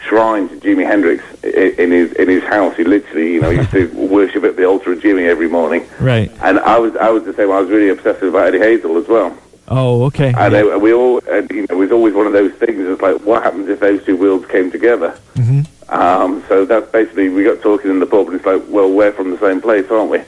shrine 0.09 0.49
to 0.49 0.55
Jimi 0.55 0.85
Hendrix 0.85 1.23
in 1.43 1.91
his 1.91 2.11
in 2.13 2.27
his 2.27 2.43
house. 2.43 2.75
He 2.75 2.83
literally, 2.83 3.33
you 3.33 3.41
know, 3.41 3.51
used 3.51 3.71
to 3.71 3.87
worship 3.93 4.43
at 4.43 4.57
the 4.57 4.65
altar 4.65 4.91
of 4.91 4.99
Jimi 4.99 5.27
every 5.27 5.47
morning. 5.47 5.87
Right. 5.99 6.31
And 6.41 6.59
I 6.59 6.77
was 6.79 6.95
I 6.97 7.09
was 7.09 7.23
the 7.23 7.33
same. 7.33 7.51
I 7.51 7.61
was 7.61 7.69
really 7.69 7.89
obsessed 7.89 8.23
about 8.23 8.47
Eddie 8.47 8.59
Hazel 8.59 8.97
as 8.97 9.07
well. 9.07 9.37
Oh, 9.69 10.03
okay. 10.05 10.33
And 10.35 10.53
yeah. 10.53 10.77
we 10.77 10.91
all, 10.93 11.19
and, 11.29 11.47
you 11.51 11.61
know, 11.61 11.75
it 11.75 11.75
was 11.75 11.91
always 11.91 12.15
one 12.15 12.25
of 12.25 12.33
those 12.33 12.51
things. 12.53 12.79
It's 12.79 13.01
like, 13.03 13.21
what 13.21 13.43
happens 13.43 13.69
if 13.69 13.79
those 13.79 14.03
two 14.03 14.17
worlds 14.17 14.47
came 14.47 14.71
together? 14.71 15.15
Mm-hmm. 15.35 15.93
Um, 15.93 16.43
so 16.47 16.65
that's 16.65 16.91
basically 16.91 17.29
we 17.29 17.43
got 17.43 17.61
talking 17.61 17.91
in 17.91 17.99
the 17.99 18.07
pub, 18.07 18.27
and 18.27 18.35
it's 18.35 18.45
like, 18.45 18.63
well, 18.67 18.91
we're 18.91 19.11
from 19.11 19.29
the 19.29 19.37
same 19.37 19.61
place, 19.61 19.89
aren't 19.91 20.09
we? 20.09 20.21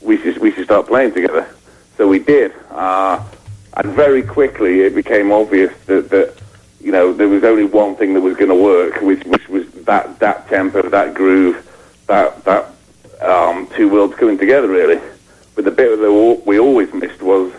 We 0.00 0.16
should 0.18 0.38
we 0.38 0.52
should 0.52 0.64
start 0.64 0.86
playing 0.86 1.12
together. 1.12 1.46
So 1.98 2.08
we 2.08 2.18
did, 2.18 2.52
uh, 2.70 3.22
and 3.74 3.92
very 3.92 4.22
quickly 4.22 4.80
it 4.80 4.94
became 4.94 5.30
obvious 5.30 5.72
that 5.86 6.08
that 6.10 6.39
you 6.80 6.92
know, 6.92 7.12
there 7.12 7.28
was 7.28 7.44
only 7.44 7.64
one 7.64 7.94
thing 7.96 8.14
that 8.14 8.20
was 8.20 8.36
going 8.36 8.48
to 8.48 8.54
work, 8.54 9.00
which, 9.02 9.24
which 9.24 9.48
was 9.48 9.70
that, 9.84 10.18
that 10.18 10.48
tempo, 10.48 10.88
that 10.88 11.14
groove, 11.14 11.66
that, 12.06 12.42
that 12.44 12.66
um, 13.20 13.66
two 13.76 13.88
worlds 13.88 14.14
coming 14.16 14.38
together, 14.38 14.68
really. 14.68 15.00
But 15.54 15.64
the 15.64 15.70
bit 15.70 15.98
that 15.98 16.42
we 16.46 16.58
always 16.58 16.92
missed 16.94 17.22
was 17.22 17.52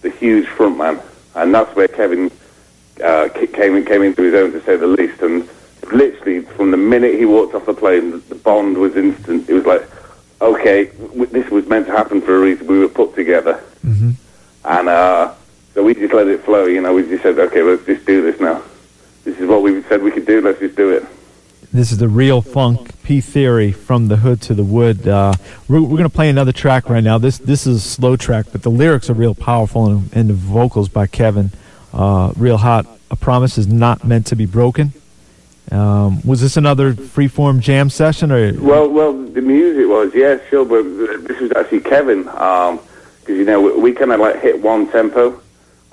the 0.00 0.10
huge 0.10 0.46
front 0.46 0.78
man. 0.78 1.00
And 1.34 1.54
that's 1.54 1.74
where 1.76 1.88
Kevin 1.88 2.30
uh, 3.02 3.28
came, 3.34 3.84
came 3.84 4.02
into 4.02 4.22
his 4.22 4.34
own, 4.34 4.52
to 4.52 4.62
say 4.62 4.76
the 4.76 4.86
least. 4.86 5.20
And 5.20 5.48
literally, 5.92 6.40
from 6.40 6.70
the 6.70 6.76
minute 6.76 7.18
he 7.18 7.26
walked 7.26 7.54
off 7.54 7.66
the 7.66 7.74
plane, 7.74 8.22
the 8.28 8.34
bond 8.34 8.78
was 8.78 8.96
instant. 8.96 9.48
It 9.48 9.54
was 9.54 9.66
like, 9.66 9.88
okay, 10.40 10.84
this 10.84 11.50
was 11.50 11.66
meant 11.66 11.86
to 11.86 11.92
happen 11.92 12.20
for 12.20 12.36
a 12.36 12.40
reason. 12.40 12.66
We 12.66 12.78
were 12.78 12.88
put 12.88 13.14
together. 13.14 13.62
Mm-hmm. 13.84 14.10
And 14.64 14.88
uh, 14.88 15.34
so 15.74 15.82
we 15.82 15.94
just 15.94 16.12
let 16.12 16.28
it 16.28 16.44
flow, 16.44 16.66
you 16.66 16.80
know. 16.80 16.92
We 16.94 17.02
just 17.02 17.22
said, 17.22 17.38
okay, 17.38 17.62
let's 17.62 17.84
just 17.86 18.04
do 18.04 18.22
this 18.22 18.40
now. 18.40 18.62
This 19.24 19.38
is 19.38 19.46
what 19.46 19.62
we 19.62 19.82
said 19.84 20.02
we 20.02 20.10
could 20.10 20.26
do. 20.26 20.40
Let's 20.40 20.58
just 20.58 20.76
do 20.76 20.90
it. 20.90 21.04
This 21.72 21.90
is 21.90 21.98
the 21.98 22.08
real 22.08 22.42
funk 22.42 22.90
P 23.02 23.22
theory 23.22 23.72
from 23.72 24.08
the 24.08 24.16
hood 24.16 24.42
to 24.42 24.54
the 24.54 24.64
wood. 24.64 25.08
Uh, 25.08 25.32
we're, 25.68 25.80
we're 25.80 25.96
going 25.96 26.02
to 26.02 26.10
play 26.10 26.28
another 26.28 26.52
track 26.52 26.90
right 26.90 27.02
now. 27.02 27.16
This 27.16 27.38
this 27.38 27.66
is 27.66 27.76
a 27.78 27.88
slow 27.88 28.16
track, 28.16 28.46
but 28.52 28.62
the 28.62 28.70
lyrics 28.70 29.08
are 29.08 29.14
real 29.14 29.34
powerful, 29.34 29.86
and, 29.86 30.10
and 30.12 30.28
the 30.28 30.34
vocals 30.34 30.90
by 30.90 31.06
Kevin, 31.06 31.50
uh, 31.94 32.32
real 32.36 32.58
hot. 32.58 32.86
A 33.10 33.16
promise 33.16 33.56
is 33.56 33.66
not 33.66 34.04
meant 34.04 34.26
to 34.26 34.36
be 34.36 34.44
broken. 34.44 34.92
Um, 35.70 36.20
was 36.26 36.42
this 36.42 36.58
another 36.58 36.92
freeform 36.92 37.60
jam 37.60 37.88
session, 37.88 38.30
or 38.30 38.52
well, 38.60 38.90
well, 38.90 39.12
the 39.12 39.40
music 39.40 39.88
was 39.88 40.14
yeah, 40.14 40.38
sure, 40.50 40.66
but 40.66 40.82
this 41.26 41.40
was 41.40 41.52
actually 41.52 41.80
Kevin 41.80 42.24
because 42.24 42.78
um, 43.28 43.34
you 43.34 43.44
know 43.44 43.62
we, 43.62 43.80
we 43.80 43.92
kind 43.92 44.12
of 44.12 44.20
like 44.20 44.42
hit 44.42 44.60
one 44.60 44.90
tempo 44.90 45.40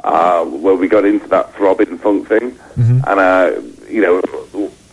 uh, 0.04 0.46
where 0.46 0.76
we 0.76 0.88
got 0.88 1.06
into 1.06 1.28
that 1.28 1.54
throbbing 1.56 1.98
funk 1.98 2.28
thing. 2.28 2.52
Mm-hmm. 2.52 3.00
And, 3.08 3.20
uh, 3.20 3.62
you 3.90 4.02
know, 4.02 4.22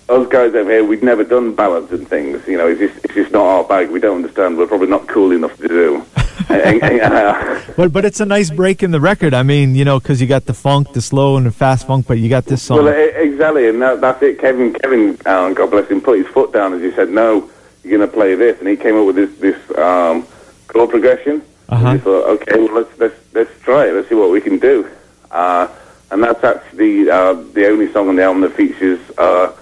us 0.09 0.29
guys 0.29 0.55
over 0.55 0.71
here, 0.71 0.85
we've 0.85 1.03
never 1.03 1.25
done 1.25 1.55
ballads 1.55 1.91
and 1.93 2.07
things. 2.07 2.47
You 2.47 2.57
know, 2.57 2.69
it's 2.69 2.81
just, 2.81 3.05
it's 3.05 3.15
just 3.15 3.33
not 3.33 3.45
our 3.45 3.65
bag. 3.65 3.91
We 3.91 4.01
don't 4.01 4.17
understand. 4.17 4.57
We're 4.57 4.67
probably 4.67 4.89
not 4.89 5.09
cool 5.09 5.33
enough 5.33 5.57
to 5.59 5.69
do. 5.69 6.05
and, 6.49 6.83
and, 6.83 7.01
uh, 7.01 7.61
but 7.77 7.93
but 7.93 8.05
it's 8.05 8.21
a 8.21 8.27
nice 8.27 8.51
break 8.51 8.83
in 8.83 8.91
the 8.91 9.01
record. 9.01 9.35
I 9.35 9.43
mean, 9.43 9.75
you 9.75 9.85
know, 9.85 9.99
because 9.99 10.21
you 10.21 10.27
got 10.27 10.47
the 10.47 10.55
funk, 10.55 10.93
the 10.93 11.01
slow, 11.01 11.37
and 11.37 11.47
the 11.47 11.51
fast 11.51 11.87
funk, 11.87 12.07
but 12.07 12.19
you 12.19 12.29
got 12.29 12.45
this 12.45 12.63
song. 12.63 12.85
Well, 12.85 12.89
exactly, 12.89 13.69
and 13.69 13.83
that, 13.83 14.01
that's 14.01 14.23
it. 14.23 14.39
Kevin, 14.39 14.73
Kevin, 14.75 15.19
uh, 15.27 15.53
God 15.53 15.71
bless 15.71 15.89
him, 15.89 16.01
put 16.01 16.19
his 16.19 16.29
foot 16.29 16.53
down 16.53 16.75
as 16.75 16.83
he 16.83 16.93
said, 16.93 17.11
"No, 17.11 17.51
you're 17.83 17.99
going 17.99 18.09
to 18.09 18.15
play 18.15 18.35
this," 18.35 18.59
and 18.61 18.69
he 18.69 18.77
came 18.77 18.97
up 18.97 19.07
with 19.07 19.17
this 19.17 19.35
this 19.39 19.79
um, 19.79 20.27
chord 20.69 20.91
progression. 20.91 21.43
Uh-huh. 21.69 21.93
We 21.93 21.99
thought, 21.99 22.29
okay, 22.29 22.59
well 22.59 22.75
let's 22.75 22.99
let's 22.99 23.35
let's 23.35 23.61
try 23.63 23.87
it. 23.89 23.93
Let's 23.93 24.09
see 24.09 24.15
what 24.15 24.31
we 24.31 24.41
can 24.41 24.59
do. 24.59 24.89
Uh, 25.31 25.69
and 26.11 26.23
that's 26.23 26.43
actually 26.45 27.11
uh, 27.11 27.33
the 27.35 27.67
only 27.69 27.93
song 27.93 28.09
on 28.09 28.17
the 28.17 28.23
album 28.23 28.43
that 28.43 28.55
features 28.55 29.01
uh, 29.19 29.53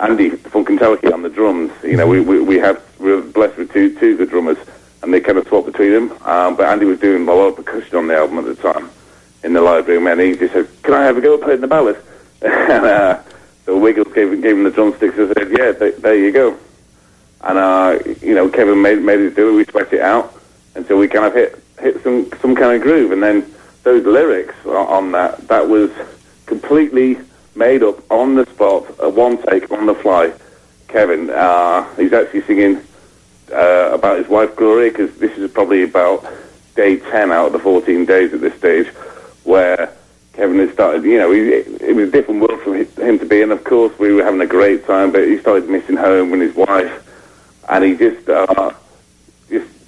Andy 0.00 0.30
Funkadelic 0.30 1.12
on 1.12 1.22
the 1.22 1.28
drums. 1.28 1.70
You 1.84 1.96
know, 1.96 2.06
we, 2.06 2.20
we, 2.20 2.40
we 2.40 2.56
have 2.58 2.82
we're 2.98 3.20
blessed 3.20 3.56
with 3.56 3.72
two 3.72 3.96
two 4.00 4.16
good 4.16 4.30
drummers, 4.30 4.58
and 5.02 5.14
they 5.14 5.20
kind 5.20 5.38
of 5.38 5.46
swap 5.46 5.66
between 5.66 5.92
them. 5.92 6.12
Um, 6.22 6.56
but 6.56 6.66
Andy 6.66 6.86
was 6.86 6.98
doing 6.98 7.28
a 7.28 7.32
lot 7.32 7.48
of 7.48 7.56
percussion 7.56 7.96
on 7.98 8.08
the 8.08 8.16
album 8.16 8.38
at 8.38 8.44
the 8.46 8.56
time 8.56 8.90
in 9.44 9.52
the 9.52 9.60
live 9.62 9.86
room, 9.86 10.08
and 10.08 10.20
he 10.20 10.34
just 10.34 10.52
said, 10.54 10.68
"Can 10.82 10.94
I 10.94 11.04
have 11.04 11.16
a 11.16 11.20
go 11.20 11.34
at 11.34 11.42
playing 11.42 11.60
the 11.60 11.68
ballad?" 11.68 11.96
and 12.42 12.84
uh, 12.84 13.22
so 13.64 13.78
Wiggles 13.78 14.12
gave, 14.12 14.30
gave 14.42 14.56
him 14.56 14.64
the 14.64 14.70
drumsticks 14.72 15.16
and 15.16 15.32
said, 15.36 15.50
"Yeah, 15.52 15.72
th- 15.72 15.96
there 15.98 16.16
you 16.16 16.32
go." 16.32 16.58
And 17.42 17.58
uh, 17.58 17.98
you 18.20 18.34
know, 18.34 18.48
Kevin 18.48 18.82
made 18.82 19.00
made 19.02 19.20
us 19.20 19.36
do 19.36 19.50
it. 19.50 19.52
We 19.52 19.64
sweat 19.66 19.92
it 19.92 20.00
out 20.00 20.34
until 20.74 20.98
we 20.98 21.08
kind 21.08 21.26
of 21.26 21.34
hit 21.34 21.62
hit 21.78 22.02
some 22.02 22.30
some 22.40 22.54
kind 22.54 22.74
of 22.76 22.82
groove, 22.82 23.12
and 23.12 23.22
then 23.22 23.52
those 23.84 24.04
lyrics 24.04 24.54
on 24.66 25.12
that, 25.12 25.46
that 25.48 25.68
was 25.68 25.90
completely 26.46 27.18
made 27.54 27.82
up 27.82 28.10
on 28.10 28.34
the 28.34 28.46
spot, 28.46 28.86
a 28.98 29.08
one 29.08 29.40
take 29.42 29.70
on 29.70 29.86
the 29.86 29.94
fly. 29.94 30.32
Kevin, 30.88 31.30
uh, 31.30 31.84
he's 31.96 32.12
actually 32.12 32.42
singing 32.42 32.80
uh, 33.52 33.90
about 33.92 34.18
his 34.18 34.28
wife 34.28 34.54
Gloria 34.56 34.90
because 34.90 35.14
this 35.18 35.36
is 35.36 35.50
probably 35.50 35.82
about 35.82 36.24
day 36.74 36.96
10 36.96 37.30
out 37.30 37.48
of 37.48 37.52
the 37.52 37.58
14 37.58 38.04
days 38.04 38.32
at 38.32 38.40
this 38.40 38.54
stage 38.54 38.86
where 39.44 39.92
Kevin 40.32 40.58
had 40.58 40.72
started, 40.72 41.04
you 41.04 41.18
know, 41.18 41.30
he, 41.30 41.40
it 41.50 41.94
was 41.94 42.08
a 42.08 42.12
different 42.12 42.40
world 42.40 42.60
for 42.62 42.74
him 42.74 43.18
to 43.18 43.26
be 43.26 43.40
in. 43.40 43.52
Of 43.52 43.62
course, 43.64 43.96
we 43.98 44.12
were 44.12 44.24
having 44.24 44.40
a 44.40 44.46
great 44.46 44.86
time, 44.86 45.12
but 45.12 45.28
he 45.28 45.38
started 45.38 45.68
missing 45.68 45.96
home 45.96 46.32
and 46.32 46.42
his 46.42 46.54
wife, 46.54 47.62
and 47.68 47.84
he 47.84 47.96
just, 47.96 48.28
uh, 48.28 48.72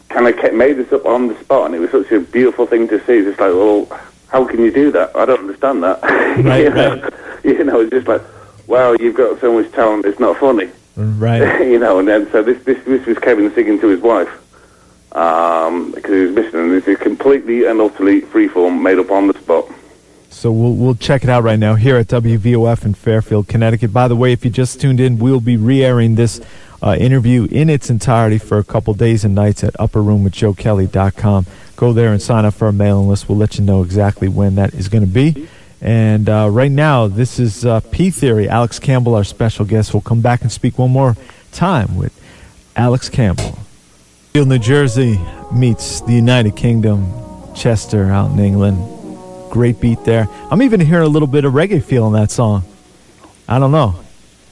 kind 0.08 0.26
of 0.28 0.54
made 0.54 0.74
this 0.74 0.92
up 0.92 1.06
on 1.06 1.28
the 1.28 1.38
spot, 1.40 1.66
and 1.66 1.74
it 1.74 1.80
was 1.80 1.90
such 1.90 2.10
a 2.12 2.20
beautiful 2.20 2.66
thing 2.66 2.88
to 2.88 2.98
see. 3.06 3.22
Just 3.22 3.40
like, 3.40 3.52
well, 3.52 3.86
how 4.28 4.44
can 4.44 4.60
you 4.60 4.70
do 4.70 4.90
that? 4.92 5.14
I 5.16 5.24
don't 5.24 5.40
understand 5.40 5.82
that. 5.82 6.00
Right, 6.36 6.64
you 6.64 6.70
know, 6.70 7.00
right. 7.00 7.12
you 7.44 7.64
know, 7.64 7.80
it's 7.80 7.90
just 7.90 8.06
like, 8.06 8.20
wow, 8.66 8.92
you've 8.92 9.14
got 9.14 9.40
so 9.40 9.58
much 9.58 9.72
talent, 9.72 10.04
it's 10.04 10.20
not 10.20 10.36
funny. 10.36 10.70
Right. 10.94 11.60
you 11.66 11.78
know, 11.78 11.98
and 11.98 12.06
then 12.06 12.30
so 12.30 12.42
this 12.42 12.62
this 12.64 12.82
this 12.84 13.06
was 13.06 13.18
Kevin 13.18 13.52
singing 13.54 13.80
to 13.80 13.88
his 13.88 14.00
wife 14.00 14.28
um, 15.16 15.92
because 15.92 16.12
he 16.12 16.26
was 16.26 16.34
missing, 16.34 16.60
and 16.60 16.72
this 16.72 16.86
is 16.86 16.98
completely 16.98 17.64
and 17.64 17.80
utterly 17.80 18.20
freeform, 18.20 18.82
made 18.82 18.98
up 18.98 19.10
on 19.10 19.28
the 19.28 19.34
spot. 19.34 19.66
So 20.36 20.52
we'll 20.52 20.74
we'll 20.74 20.94
check 20.94 21.24
it 21.24 21.30
out 21.30 21.44
right 21.44 21.58
now 21.58 21.76
here 21.76 21.96
at 21.96 22.08
WVOF 22.08 22.84
in 22.84 22.92
Fairfield, 22.92 23.48
Connecticut. 23.48 23.90
By 23.90 24.06
the 24.06 24.14
way, 24.14 24.32
if 24.32 24.44
you 24.44 24.50
just 24.50 24.78
tuned 24.78 25.00
in, 25.00 25.18
we'll 25.18 25.40
be 25.40 25.56
re-airing 25.56 26.14
this 26.14 26.42
uh, 26.82 26.94
interview 27.00 27.48
in 27.50 27.70
its 27.70 27.88
entirety 27.88 28.36
for 28.36 28.58
a 28.58 28.62
couple 28.62 28.92
days 28.92 29.24
and 29.24 29.34
nights 29.34 29.64
at 29.64 29.72
UpperRoomWithJoeKelley.com. 29.74 31.46
Go 31.76 31.94
there 31.94 32.12
and 32.12 32.20
sign 32.20 32.44
up 32.44 32.52
for 32.52 32.66
our 32.66 32.72
mailing 32.72 33.08
list. 33.08 33.30
We'll 33.30 33.38
let 33.38 33.56
you 33.56 33.64
know 33.64 33.82
exactly 33.82 34.28
when 34.28 34.56
that 34.56 34.74
is 34.74 34.88
going 34.90 35.06
to 35.06 35.10
be. 35.10 35.48
And 35.80 36.28
uh, 36.28 36.50
right 36.52 36.70
now, 36.70 37.06
this 37.06 37.38
is 37.38 37.64
uh, 37.64 37.80
P 37.90 38.10
Theory. 38.10 38.46
Alex 38.46 38.78
Campbell, 38.78 39.14
our 39.14 39.24
special 39.24 39.64
guest, 39.64 39.94
will 39.94 40.02
come 40.02 40.20
back 40.20 40.42
and 40.42 40.52
speak 40.52 40.78
one 40.78 40.90
more 40.90 41.16
time 41.50 41.96
with 41.96 42.12
Alex 42.76 43.08
Campbell. 43.08 43.58
New 44.34 44.58
Jersey 44.58 45.18
meets 45.50 46.02
the 46.02 46.12
United 46.12 46.56
Kingdom, 46.56 47.10
Chester 47.54 48.10
out 48.10 48.32
in 48.32 48.38
England. 48.38 48.95
Great 49.50 49.80
beat 49.80 50.04
there. 50.04 50.28
I'm 50.50 50.62
even 50.62 50.80
hearing 50.80 51.06
a 51.06 51.08
little 51.08 51.28
bit 51.28 51.44
of 51.44 51.52
reggae 51.52 51.82
feel 51.82 52.06
in 52.06 52.12
that 52.14 52.30
song. 52.30 52.64
I 53.48 53.58
don't 53.58 53.72
know. 53.72 53.96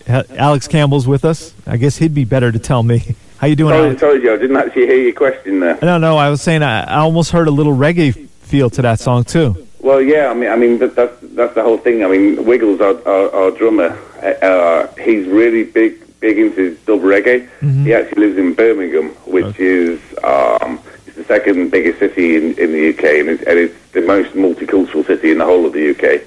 Alex 0.06 0.68
Campbell's 0.68 1.06
with 1.06 1.24
us. 1.24 1.54
I 1.66 1.76
guess 1.76 1.96
he'd 1.96 2.14
be 2.14 2.24
better 2.24 2.52
to 2.52 2.58
tell 2.58 2.82
me. 2.82 3.16
How 3.38 3.46
you 3.48 3.56
doing? 3.56 3.74
Sorry, 3.74 3.98
sorry, 3.98 4.22
Joe, 4.22 4.34
I 4.34 4.36
didn't 4.38 4.56
actually 4.56 4.86
hear 4.86 5.02
your 5.02 5.12
question 5.12 5.60
there. 5.60 5.78
No, 5.82 5.98
no. 5.98 6.16
I 6.16 6.30
was 6.30 6.40
saying 6.40 6.62
I, 6.62 6.84
I 6.84 6.98
almost 7.00 7.32
heard 7.32 7.48
a 7.48 7.50
little 7.50 7.74
reggae 7.74 8.28
feel 8.40 8.70
to 8.70 8.82
that 8.82 9.00
song 9.00 9.24
too. 9.24 9.66
Well, 9.80 10.00
yeah, 10.00 10.30
I 10.30 10.34
mean, 10.34 10.50
I 10.50 10.56
mean 10.56 10.78
that, 10.78 10.94
that's 10.94 11.14
that's 11.20 11.54
the 11.54 11.62
whole 11.62 11.76
thing. 11.76 12.04
I 12.04 12.08
mean, 12.08 12.44
Wiggles, 12.46 12.80
our, 12.80 12.96
our, 13.06 13.34
our 13.34 13.50
drummer, 13.50 13.98
uh, 14.22 14.86
he's 14.94 15.26
really 15.26 15.64
big 15.64 16.00
big 16.20 16.38
into 16.38 16.74
dub 16.86 17.00
reggae. 17.00 17.46
He 17.84 17.92
actually 17.92 18.28
lives 18.28 18.38
in 18.38 18.54
Birmingham, 18.54 19.10
which 19.26 19.58
is 19.58 20.00
um, 20.22 20.80
the 21.26 21.34
second 21.34 21.70
biggest 21.70 21.98
city 21.98 22.36
in, 22.36 22.58
in 22.58 22.72
the 22.72 22.90
UK, 22.90 23.04
and 23.20 23.28
it's, 23.30 23.42
and 23.44 23.58
it's 23.58 23.74
the 23.92 24.00
most 24.02 24.30
multicultural 24.34 25.06
city 25.06 25.30
in 25.30 25.38
the 25.38 25.44
whole 25.44 25.66
of 25.66 25.72
the 25.72 25.90
UK. 25.90 26.22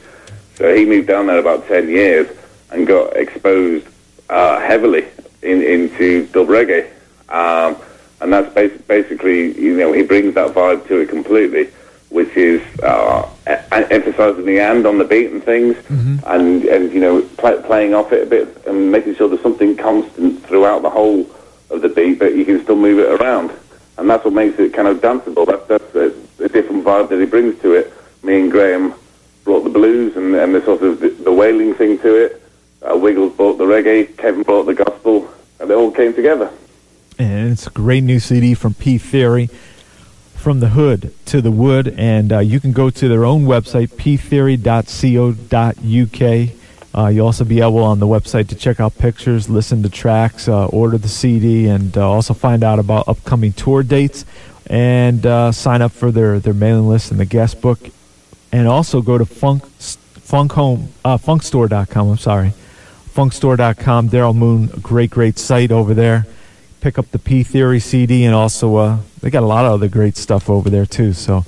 So 0.56 0.74
he 0.76 0.86
moved 0.86 1.08
down 1.08 1.28
there 1.28 1.38
about 1.40 1.68
ten 1.68 1.88
years 1.90 2.28
and 2.72 2.86
got 2.88 3.16
exposed 3.16 3.86
uh, 4.30 4.60
heavily 4.60 5.06
in, 5.42 5.62
into 5.62 6.26
dub 6.28 6.48
reggae, 6.48 6.90
um, 7.30 7.78
and 8.22 8.34
that's 8.34 8.54
bas- 8.54 8.82
basically 8.88 9.58
you 9.60 9.78
know 9.78 9.94
he 9.94 10.02
brings 10.04 10.34
that 10.36 10.54
vibe 10.54 10.88
to 10.88 10.98
it 11.00 11.10
completely 11.10 11.70
which 12.10 12.36
is 12.38 12.62
uh, 12.84 13.28
e- 13.50 13.52
emphasising 13.92 14.46
the 14.46 14.58
and 14.60 14.86
on 14.86 14.98
the 14.98 15.04
beat 15.04 15.30
and 15.30 15.44
things, 15.44 15.76
and 16.26 16.64
and 16.66 16.92
you 16.94 17.00
know 17.02 17.22
pl- 17.38 17.62
playing 17.64 17.94
off 17.94 18.12
it 18.14 18.24
a 18.24 18.26
bit 18.26 18.66
and 18.66 18.92
making 18.92 19.14
sure 19.16 19.28
there's 19.30 19.42
something 19.42 19.76
constant 19.76 20.42
throughout 20.46 20.82
the 20.82 20.90
whole 20.90 21.30
of 21.70 21.82
the 21.82 21.90
beat, 21.90 22.18
but 22.18 22.34
you 22.34 22.46
can 22.46 22.64
still 22.64 22.78
move 22.78 22.98
it 22.98 23.22
around, 23.22 23.52
and 23.98 24.10
that's 24.10 24.24
what 24.24 24.34
makes 24.34 24.60
it 24.60 24.74
kind 24.74 24.88
of 24.88 25.00
danceable. 25.00 25.46
That's 25.46 25.68
that's 25.68 25.96
a, 25.96 26.44
a 26.44 26.50
different 26.50 26.86
vibe 26.86 27.10
that 27.10 27.20
he 27.20 27.26
brings 27.26 27.60
to 27.62 27.74
it. 27.74 27.94
Me 28.24 28.42
and 28.42 28.52
Graham 28.52 28.94
brought 29.44 29.64
the 29.64 29.70
blues 29.70 30.16
and, 30.16 30.36
and 30.36 30.54
the 30.54 30.62
sort 30.64 30.82
of 30.82 31.00
the, 31.00 31.10
the 31.10 31.32
wailing 31.32 31.74
thing 31.74 31.98
to 32.00 32.16
it. 32.16 32.42
Uh, 32.82 32.96
Wiggles 32.96 33.34
brought 33.36 33.58
the 33.58 33.64
reggae, 33.64 34.16
Kevin 34.18 34.44
brought 34.44 34.66
the 34.66 34.74
gospel, 34.74 35.30
and 35.60 35.70
they 35.70 35.74
all 35.74 35.92
came 35.92 36.14
together. 36.14 36.52
And 37.18 37.52
it's 37.52 37.66
a 37.66 37.72
great 37.72 38.04
new 38.04 38.20
CD 38.20 38.54
from 38.54 38.76
P 38.76 38.98
Theory, 38.98 39.50
from 40.36 40.60
the 40.60 40.70
hood 40.70 41.14
to 41.26 41.42
the 41.42 41.50
wood. 41.50 41.96
And 41.98 42.32
uh, 42.32 42.40
you 42.40 42.60
can 42.60 42.74
go 42.74 42.90
to 42.92 43.08
their 43.08 43.26
own 43.26 43.44
website, 43.44 43.90
ptheory.co.uk. 43.96 44.58
Uh, 46.98 47.08
you'll 47.08 47.28
also 47.28 47.46
be 47.46 47.62
able 47.62 47.84
on 47.84 48.00
the 48.00 48.08
website 48.08 48.48
to 48.48 48.56
check 48.56 48.80
out 48.80 48.98
pictures, 48.98 49.50
listen 49.50 49.84
to 49.84 49.90
tracks, 49.90 50.48
uh, 50.48 50.66
order 50.68 50.98
the 50.98 51.08
CD, 51.08 51.68
and 51.68 51.96
uh, 51.96 52.10
also 52.10 52.34
find 52.34 52.64
out 52.64 52.80
about 52.80 53.08
upcoming 53.08 53.54
tour 53.54 53.84
dates 53.84 54.26
and 54.66 55.26
uh, 55.26 55.52
sign 55.52 55.82
up 55.82 55.92
for 55.92 56.10
their, 56.12 56.40
their 56.40 56.56
mailing 56.56 56.90
list 56.90 57.12
and 57.12 57.20
the 57.20 57.26
guest 57.26 57.62
book. 57.62 57.80
And 58.52 58.68
also 58.68 59.02
go 59.02 59.18
to 59.18 59.26
funk, 59.26 59.64
funk 59.66 60.54
home, 60.54 60.90
uh, 61.06 61.18
funkstore.com. 61.18 62.10
I'm 62.10 62.18
sorry. 62.18 62.54
Funkstore.com. 63.14 64.10
Daryl 64.10 64.36
Moon, 64.36 64.68
great, 64.82 65.12
great 65.12 65.38
site 65.38 65.72
over 65.72 65.94
there 65.94 66.26
pick 66.82 66.98
up 66.98 67.12
the 67.12 67.20
P 67.20 67.44
Theory 67.44 67.80
CD, 67.80 68.24
and 68.26 68.34
also 68.34 68.76
uh, 68.76 68.98
they 69.22 69.30
got 69.30 69.44
a 69.44 69.46
lot 69.46 69.66
of 69.66 69.74
other 69.74 69.88
great 69.88 70.16
stuff 70.16 70.50
over 70.50 70.70
there 70.70 70.86
too. 70.86 71.14
So 71.14 71.44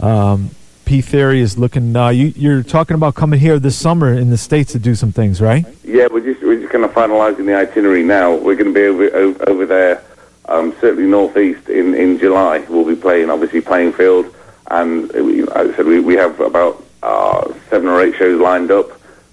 um, 0.00 0.50
P 0.90 1.00
Theory 1.00 1.40
is 1.40 1.56
looking. 1.56 1.94
Uh, 1.94 2.08
you, 2.08 2.32
you're 2.34 2.64
talking 2.64 2.96
about 2.96 3.14
coming 3.14 3.38
here 3.38 3.60
this 3.60 3.78
summer 3.78 4.12
in 4.12 4.28
the 4.28 4.36
states 4.36 4.72
to 4.72 4.80
do 4.80 4.96
some 4.96 5.12
things, 5.12 5.40
right? 5.40 5.64
Yeah, 5.84 6.08
we're 6.10 6.18
just 6.18 6.42
we're 6.42 6.58
just 6.58 6.72
kind 6.72 6.84
of 6.84 6.90
finalising 6.90 7.46
the 7.46 7.54
itinerary 7.54 8.02
now. 8.02 8.34
We're 8.34 8.56
going 8.56 8.74
to 8.74 8.74
be 8.74 8.86
over 8.86 9.04
over, 9.14 9.48
over 9.48 9.66
there, 9.66 10.02
um, 10.46 10.74
certainly 10.80 11.08
northeast 11.08 11.68
in, 11.68 11.94
in 11.94 12.18
July. 12.18 12.66
We'll 12.68 12.84
be 12.84 12.96
playing 12.96 13.30
obviously 13.30 13.60
Plainfield, 13.60 14.34
and 14.66 15.14
uh, 15.14 15.22
we, 15.22 15.42
as 15.42 15.70
I 15.70 15.76
said 15.76 15.86
we, 15.86 16.00
we 16.00 16.14
have 16.14 16.40
about 16.40 16.82
uh, 17.04 17.54
seven 17.68 17.86
or 17.86 18.02
eight 18.02 18.16
shows 18.16 18.40
lined 18.40 18.72
up. 18.72 18.88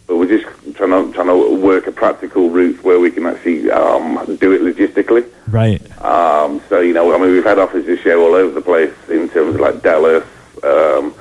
But 0.05 0.17
we're 0.17 0.27
just 0.27 0.45
trying 0.75 0.91
to 0.91 1.11
trying 1.11 1.25
to 1.25 1.55
work 1.55 1.87
a 1.87 1.91
practical 1.91 2.51
route 2.51 2.83
where 2.83 2.99
we 2.99 3.09
can 3.09 3.25
actually 3.25 3.71
um, 3.71 4.23
do 4.39 4.51
it 4.51 4.61
logistically. 4.61 5.27
Right. 5.47 5.81
Um, 6.03 6.61
so 6.69 6.81
you 6.81 6.93
know, 6.93 7.15
I 7.15 7.17
mean, 7.17 7.31
we've 7.31 7.43
had 7.43 7.57
offers 7.57 7.81
offices 7.81 7.99
show 8.01 8.23
all 8.23 8.35
over 8.35 8.51
the 8.51 8.61
place 8.61 8.93
in 9.09 9.27
terms 9.29 9.55
of 9.55 9.59
like 9.59 9.81
Dallas, 9.81 10.23
um, 10.63 11.15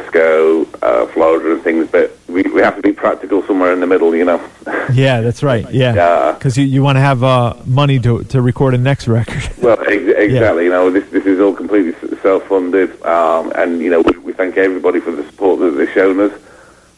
Frisco, 0.00 0.64
uh, 0.82 1.06
Florida, 1.08 1.52
and 1.52 1.62
things. 1.62 1.88
But 1.90 2.16
we, 2.28 2.42
we 2.44 2.60
have 2.62 2.76
to 2.76 2.82
be 2.82 2.92
practical 2.92 3.42
somewhere 3.42 3.72
in 3.72 3.80
the 3.80 3.86
middle, 3.86 4.14
you 4.14 4.24
know. 4.24 4.40
Yeah, 4.92 5.20
that's 5.22 5.42
right. 5.42 5.64
Yeah, 5.72 5.94
Yeah. 5.94 6.32
because 6.32 6.58
you, 6.58 6.64
you 6.64 6.82
want 6.82 6.96
to 6.96 7.00
have 7.00 7.22
uh, 7.24 7.54
money 7.64 7.98
to 8.00 8.24
to 8.24 8.42
record 8.42 8.74
a 8.74 8.78
next 8.78 9.08
record. 9.18 9.42
Well, 9.62 9.78
ex- 9.86 10.18
exactly. 10.26 10.64
You 10.64 10.70
know, 10.70 10.90
this 10.90 11.08
this 11.10 11.24
is 11.24 11.40
all 11.40 11.54
completely 11.54 11.94
self-funded, 12.18 13.02
um, 13.04 13.52
and 13.54 13.80
you 13.80 13.90
know, 13.90 14.00
we, 14.02 14.18
we 14.18 14.32
thank 14.32 14.56
everybody 14.58 15.00
for 15.00 15.10
the 15.12 15.24
support 15.24 15.60
that 15.60 15.70
they've 15.72 15.90
shown 15.92 16.20
us, 16.20 16.32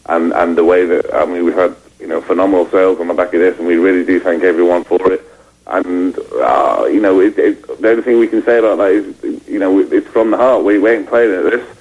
and 0.07 0.33
and 0.33 0.57
the 0.59 0.65
way 0.65 0.87
that 0.87 1.15
I 1.15 1.25
mean, 1.27 1.45
we've 1.45 1.55
had 1.55 1.75
you 2.01 2.09
know 2.09 2.21
phenomenal 2.21 2.67
sales 2.71 2.99
on 3.01 3.07
the 3.09 3.15
back 3.15 3.33
of 3.35 3.41
this, 3.41 3.57
and 3.59 3.67
we 3.67 3.77
really 3.77 4.05
do 4.05 4.19
thank 4.19 4.43
everyone 4.43 4.83
for 4.85 5.13
it. 5.13 5.23
And 5.67 6.19
uh, 6.43 6.87
you 6.91 7.01
know, 7.01 7.21
it, 7.21 7.39
it, 7.39 7.81
the 7.81 7.91
only 7.91 8.03
thing 8.03 8.19
we 8.19 8.29
can 8.29 8.43
say 8.45 8.59
about 8.59 8.79
that 8.79 8.91
is, 8.91 9.47
you 9.47 9.59
know, 9.61 9.79
it's 9.79 10.09
from 10.09 10.31
the 10.33 10.37
heart. 10.37 10.65
We, 10.65 10.79
we 10.79 10.91
ain't 10.91 11.07
playing 11.09 11.33
at 11.35 11.45
this. 11.51 11.74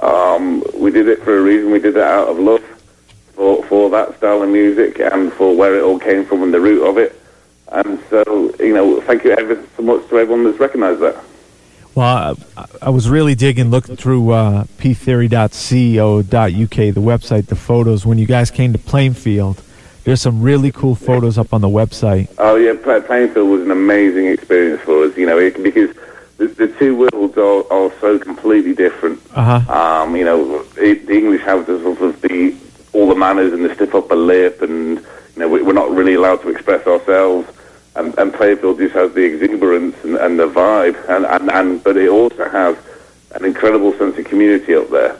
Um, 0.00 0.62
we 0.74 0.90
did 0.90 1.08
it 1.08 1.22
for 1.22 1.36
a 1.36 1.42
reason. 1.42 1.70
We 1.70 1.78
did 1.78 1.96
it 1.96 2.02
out 2.02 2.28
of 2.28 2.38
love 2.38 2.62
for 3.34 3.62
for 3.64 3.90
that 3.90 4.16
style 4.18 4.42
of 4.42 4.48
music 4.48 5.00
and 5.00 5.32
for 5.32 5.54
where 5.56 5.76
it 5.76 5.82
all 5.82 5.98
came 5.98 6.24
from 6.24 6.42
and 6.42 6.54
the 6.54 6.60
root 6.60 6.86
of 6.88 6.98
it. 6.98 7.18
And 7.72 7.98
so, 8.10 8.54
you 8.60 8.74
know, 8.74 9.00
thank 9.02 9.24
you 9.24 9.32
ever 9.32 9.62
so 9.76 9.82
much 9.82 10.06
to 10.08 10.18
everyone 10.18 10.44
that's 10.44 10.58
recognised 10.58 11.00
that. 11.00 11.16
Well, 11.94 12.38
I, 12.56 12.66
I 12.82 12.90
was 12.90 13.08
really 13.08 13.34
digging, 13.34 13.70
looking 13.70 13.96
through 13.96 14.30
uh, 14.30 14.64
ptheory.co.uk, 14.78 16.30
the 16.30 17.00
website, 17.00 17.46
the 17.46 17.56
photos. 17.56 18.06
When 18.06 18.18
you 18.18 18.26
guys 18.26 18.50
came 18.50 18.72
to 18.72 18.78
Plainfield, 18.78 19.62
there's 20.04 20.20
some 20.20 20.42
really 20.42 20.72
cool 20.72 20.94
photos 20.94 21.38
up 21.38 21.52
on 21.52 21.60
the 21.60 21.68
website. 21.68 22.28
Oh 22.38 22.56
yeah, 22.56 22.74
Plainfield 22.74 23.48
was 23.48 23.62
an 23.62 23.70
amazing 23.70 24.26
experience 24.26 24.80
for 24.82 25.04
us. 25.04 25.16
You 25.16 25.26
know, 25.26 25.38
it, 25.38 25.62
because 25.62 25.94
the, 26.42 26.66
the 26.66 26.68
two 26.78 26.96
worlds 26.96 27.36
are, 27.36 27.64
are 27.72 27.92
so 28.00 28.18
completely 28.18 28.74
different. 28.74 29.20
Uh 29.34 29.60
huh. 29.60 29.72
Um, 30.02 30.16
you 30.16 30.24
know, 30.24 30.64
it, 30.76 31.06
the 31.06 31.14
English 31.16 31.42
have 31.42 31.66
the 31.66 31.78
sort 31.80 32.00
of 32.00 32.20
the 32.22 32.54
all 32.92 33.08
the 33.08 33.14
manners 33.14 33.52
and 33.52 33.64
the 33.64 33.74
stiff 33.74 33.94
upper 33.94 34.16
lip, 34.16 34.60
and 34.62 34.98
you 34.98 35.38
know, 35.38 35.48
we, 35.48 35.62
we're 35.62 35.72
not 35.72 35.90
really 35.90 36.14
allowed 36.14 36.42
to 36.42 36.48
express 36.50 36.86
ourselves. 36.86 37.48
And, 37.94 38.16
and 38.18 38.32
Plainfield 38.32 38.78
just 38.78 38.94
has 38.94 39.12
the 39.12 39.22
exuberance 39.22 39.94
and, 40.02 40.16
and 40.16 40.38
the 40.38 40.48
vibe, 40.48 40.96
and, 41.08 41.26
and, 41.26 41.50
and 41.50 41.84
but 41.84 41.96
it 41.96 42.08
also 42.08 42.48
has 42.48 42.76
an 43.34 43.44
incredible 43.44 43.92
sense 43.98 44.16
of 44.18 44.24
community 44.24 44.74
up 44.74 44.88
there. 44.90 45.18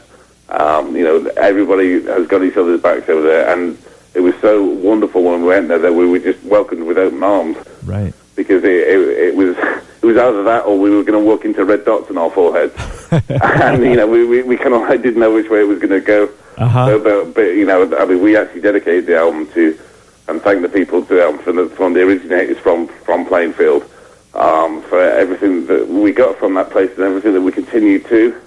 Um, 0.49 0.95
you 0.95 1.03
know, 1.03 1.25
everybody 1.37 2.01
has 2.03 2.27
got 2.27 2.43
each 2.43 2.57
other's 2.57 2.81
backs 2.81 3.07
over 3.09 3.21
there, 3.21 3.51
and 3.53 3.77
it 4.13 4.19
was 4.21 4.35
so 4.41 4.63
wonderful 4.63 5.23
when 5.23 5.41
we 5.41 5.47
went 5.47 5.67
there 5.67 5.79
that 5.79 5.93
we 5.93 6.05
were 6.07 6.19
just 6.19 6.43
welcomed 6.43 6.83
with 6.85 6.97
open 6.97 7.23
arms 7.23 7.57
Right. 7.85 8.13
because 8.35 8.63
it, 8.63 8.69
it, 8.71 8.99
it 9.29 9.35
was 9.35 9.55
it 10.03 10.05
was 10.05 10.17
either 10.17 10.43
that 10.43 10.65
or 10.65 10.77
we 10.77 10.89
were 10.89 11.03
going 11.03 11.19
to 11.19 11.25
walk 11.25 11.45
into 11.45 11.63
red 11.63 11.85
dots 11.85 12.09
on 12.09 12.17
our 12.17 12.29
foreheads, 12.29 12.75
and 13.29 13.83
you 13.83 13.95
know 13.95 14.07
we, 14.07 14.25
we, 14.25 14.43
we 14.43 14.57
kind 14.57 14.73
of 14.73 14.81
like 14.81 15.01
didn't 15.01 15.19
know 15.19 15.33
which 15.33 15.49
way 15.49 15.61
it 15.61 15.67
was 15.67 15.79
going 15.79 15.89
to 15.89 16.01
go. 16.01 16.29
Uh 16.57 16.67
huh. 16.67 16.85
But, 16.85 17.03
but, 17.03 17.33
but 17.33 17.41
you 17.41 17.65
know, 17.65 17.97
I 17.97 18.05
mean, 18.05 18.21
we 18.21 18.37
actually 18.37 18.61
dedicated 18.61 19.07
the 19.07 19.17
album 19.17 19.49
to 19.53 19.79
and 20.27 20.41
thank 20.41 20.61
the 20.61 20.69
people 20.69 21.03
to 21.05 21.27
um, 21.27 21.39
from 21.39 21.55
the 21.55 21.69
from 21.69 21.93
the 21.93 22.01
originators 22.01 22.57
from 22.59 22.87
from 22.87 23.25
Plainfield 23.25 23.89
um, 24.33 24.81
for 24.83 24.99
everything 24.99 25.65
that 25.67 25.87
we 25.87 26.11
got 26.11 26.37
from 26.37 26.53
that 26.55 26.69
place 26.69 26.91
and 26.91 27.01
everything 27.01 27.33
that 27.33 27.41
we 27.41 27.51
continue 27.51 27.99
to 27.99 28.39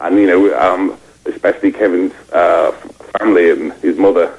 and 0.00 0.18
you 0.18 0.26
know, 0.26 0.58
um, 0.58 0.98
especially 1.26 1.72
Kevin's 1.72 2.12
uh, 2.32 2.72
family 3.18 3.50
and 3.50 3.72
his 3.74 3.96
mother, 3.96 4.36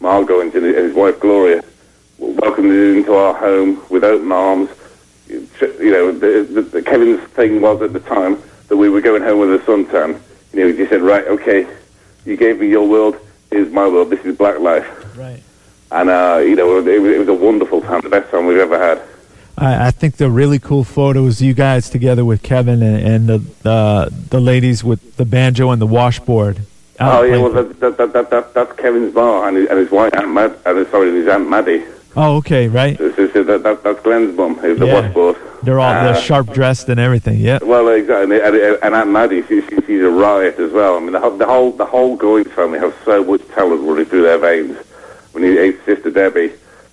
Margot, 0.00 0.40
and 0.40 0.52
his 0.52 0.94
wife 0.94 1.18
Gloria, 1.20 1.62
welcomed 2.18 2.70
us 2.70 2.96
into 2.96 3.14
our 3.14 3.34
home 3.34 3.82
with 3.88 4.04
open 4.04 4.30
arms. 4.32 4.70
You 5.28 5.90
know, 5.90 6.12
the, 6.12 6.48
the, 6.50 6.62
the 6.62 6.82
Kevin's 6.82 7.20
thing 7.30 7.60
was 7.60 7.82
at 7.82 7.92
the 7.92 8.00
time 8.00 8.42
that 8.68 8.76
we 8.76 8.88
were 8.88 9.00
going 9.00 9.22
home 9.22 9.40
with 9.40 9.60
a 9.60 9.64
suntan. 9.64 10.20
You 10.52 10.60
know, 10.60 10.72
he 10.72 10.86
said, 10.86 11.02
"Right, 11.02 11.26
okay, 11.26 11.66
you 12.24 12.36
gave 12.36 12.60
me 12.60 12.68
your 12.68 12.88
world. 12.88 13.16
Here's 13.50 13.70
my 13.70 13.86
world. 13.86 14.10
This 14.10 14.24
is 14.24 14.36
Black 14.36 14.58
Life." 14.58 14.86
Right. 15.16 15.42
And 15.90 16.10
uh, 16.10 16.42
you 16.44 16.56
know, 16.56 16.78
it, 16.78 16.86
it 16.86 17.18
was 17.18 17.28
a 17.28 17.34
wonderful 17.34 17.80
time, 17.80 18.00
the 18.00 18.08
best 18.08 18.30
time 18.30 18.46
we've 18.46 18.58
ever 18.58 18.78
had. 18.78 19.02
I, 19.56 19.88
I 19.88 19.90
think 19.90 20.16
the 20.16 20.30
really 20.30 20.58
cool 20.58 20.84
photo 20.84 21.26
is 21.26 21.42
you 21.42 21.52
guys 21.52 21.90
together 21.90 22.24
with 22.24 22.42
Kevin 22.42 22.82
and, 22.82 23.06
and 23.06 23.28
the, 23.28 23.38
the 23.62 24.14
the 24.30 24.40
ladies 24.40 24.84
with 24.84 25.16
the 25.16 25.24
banjo 25.24 25.70
and 25.70 25.80
the 25.80 25.86
washboard. 25.86 26.60
Oh 27.00 27.22
yeah, 27.22 27.38
well 27.38 27.52
that, 27.52 27.80
that, 27.80 27.96
that, 27.96 28.12
that, 28.12 28.30
that 28.30 28.54
that's 28.54 28.72
Kevin's 28.76 29.14
bar 29.14 29.48
and 29.48 29.56
his, 29.56 29.68
and 29.68 29.78
his 29.78 29.90
wife 29.90 30.14
Aunt 30.14 30.30
Mad, 30.30 30.56
uh, 30.64 30.88
sorry, 30.90 31.12
his 31.12 31.28
Aunt 31.28 31.48
Maddie. 31.48 31.84
Oh, 32.20 32.38
okay, 32.38 32.66
right. 32.66 32.98
That, 32.98 33.60
that, 33.62 33.80
that's 33.84 34.00
Glenn's 34.02 34.36
mum, 34.36 34.58
the 34.60 34.84
Yeah. 34.84 34.92
washboard. 35.02 35.36
They're 35.62 35.78
all 35.78 35.92
Uh, 35.92 36.04
they're 36.12 36.20
sharp 36.20 36.52
dressed 36.52 36.88
and 36.88 36.98
everything. 36.98 37.38
Yeah. 37.38 37.60
Well, 37.62 37.86
exactly, 37.88 38.40
and, 38.40 38.56
and, 38.82 38.94
Aunt 38.96 39.10
Maddie, 39.10 39.42
she, 39.46 39.62
she, 39.62 39.76
she's 39.86 40.02
a 40.02 40.10
riot 40.10 40.58
as 40.58 40.72
well. 40.72 40.96
I 40.96 41.00
mean, 41.00 41.12
the, 41.12 41.20
whole- 41.20 41.36
the 41.36 41.46
whole 41.46 41.70
the 41.72 41.84
whole 41.86 42.18
Goins 42.18 42.50
family 42.50 42.80
have 42.80 42.92
so 43.04 43.22
much 43.22 43.46
talent 43.54 43.82
running 43.82 44.04
through 44.06 44.22
their 44.22 44.38
veins. 44.38 44.76
When 45.32 45.44
you 45.44 45.56
his 45.60 45.80
sister 45.84 46.10
Debbie, 46.10 46.52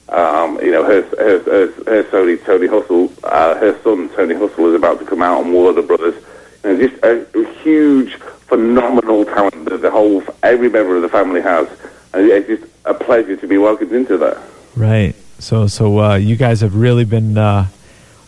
um, 0.10 0.60
you 0.62 0.72
know, 0.72 0.84
her 0.84 1.02
her 1.18 1.40
her, 1.40 1.74
her 1.88 2.04
Tony 2.12 2.38
Tony 2.38 2.68
Hustle, 2.68 3.12
uh, 3.24 3.56
her 3.56 3.76
son 3.82 4.10
Tony 4.10 4.36
Hustle 4.36 4.70
is 4.70 4.76
about 4.76 5.00
to 5.00 5.06
come 5.06 5.24
out 5.24 5.40
on 5.40 5.52
War 5.52 5.72
of 5.72 5.76
the 5.76 5.82
Brothers, 5.82 6.16
and 6.64 6.78
just 6.80 7.04
a, 7.04 7.26
a 7.36 7.46
huge, 7.64 8.14
phenomenal 8.50 9.26
talent 9.26 9.66
that 9.70 9.82
the 9.82 9.90
whole 9.90 10.22
every 10.44 10.70
member 10.70 10.96
of 10.96 11.02
the 11.02 11.10
family 11.10 11.42
has, 11.42 11.68
and 12.14 12.30
it's 12.30 12.48
just 12.48 12.64
a 12.86 12.94
pleasure 12.94 13.36
to 13.38 13.48
be 13.48 13.58
welcomed 13.58 13.92
into 13.92 14.18
that. 14.20 14.38
Right. 14.76 15.16
So 15.40 15.68
so 15.68 16.00
uh, 16.00 16.16
you 16.16 16.36
guys 16.36 16.60
have 16.62 16.76
really 16.76 17.06
been 17.06 17.38
uh, 17.38 17.68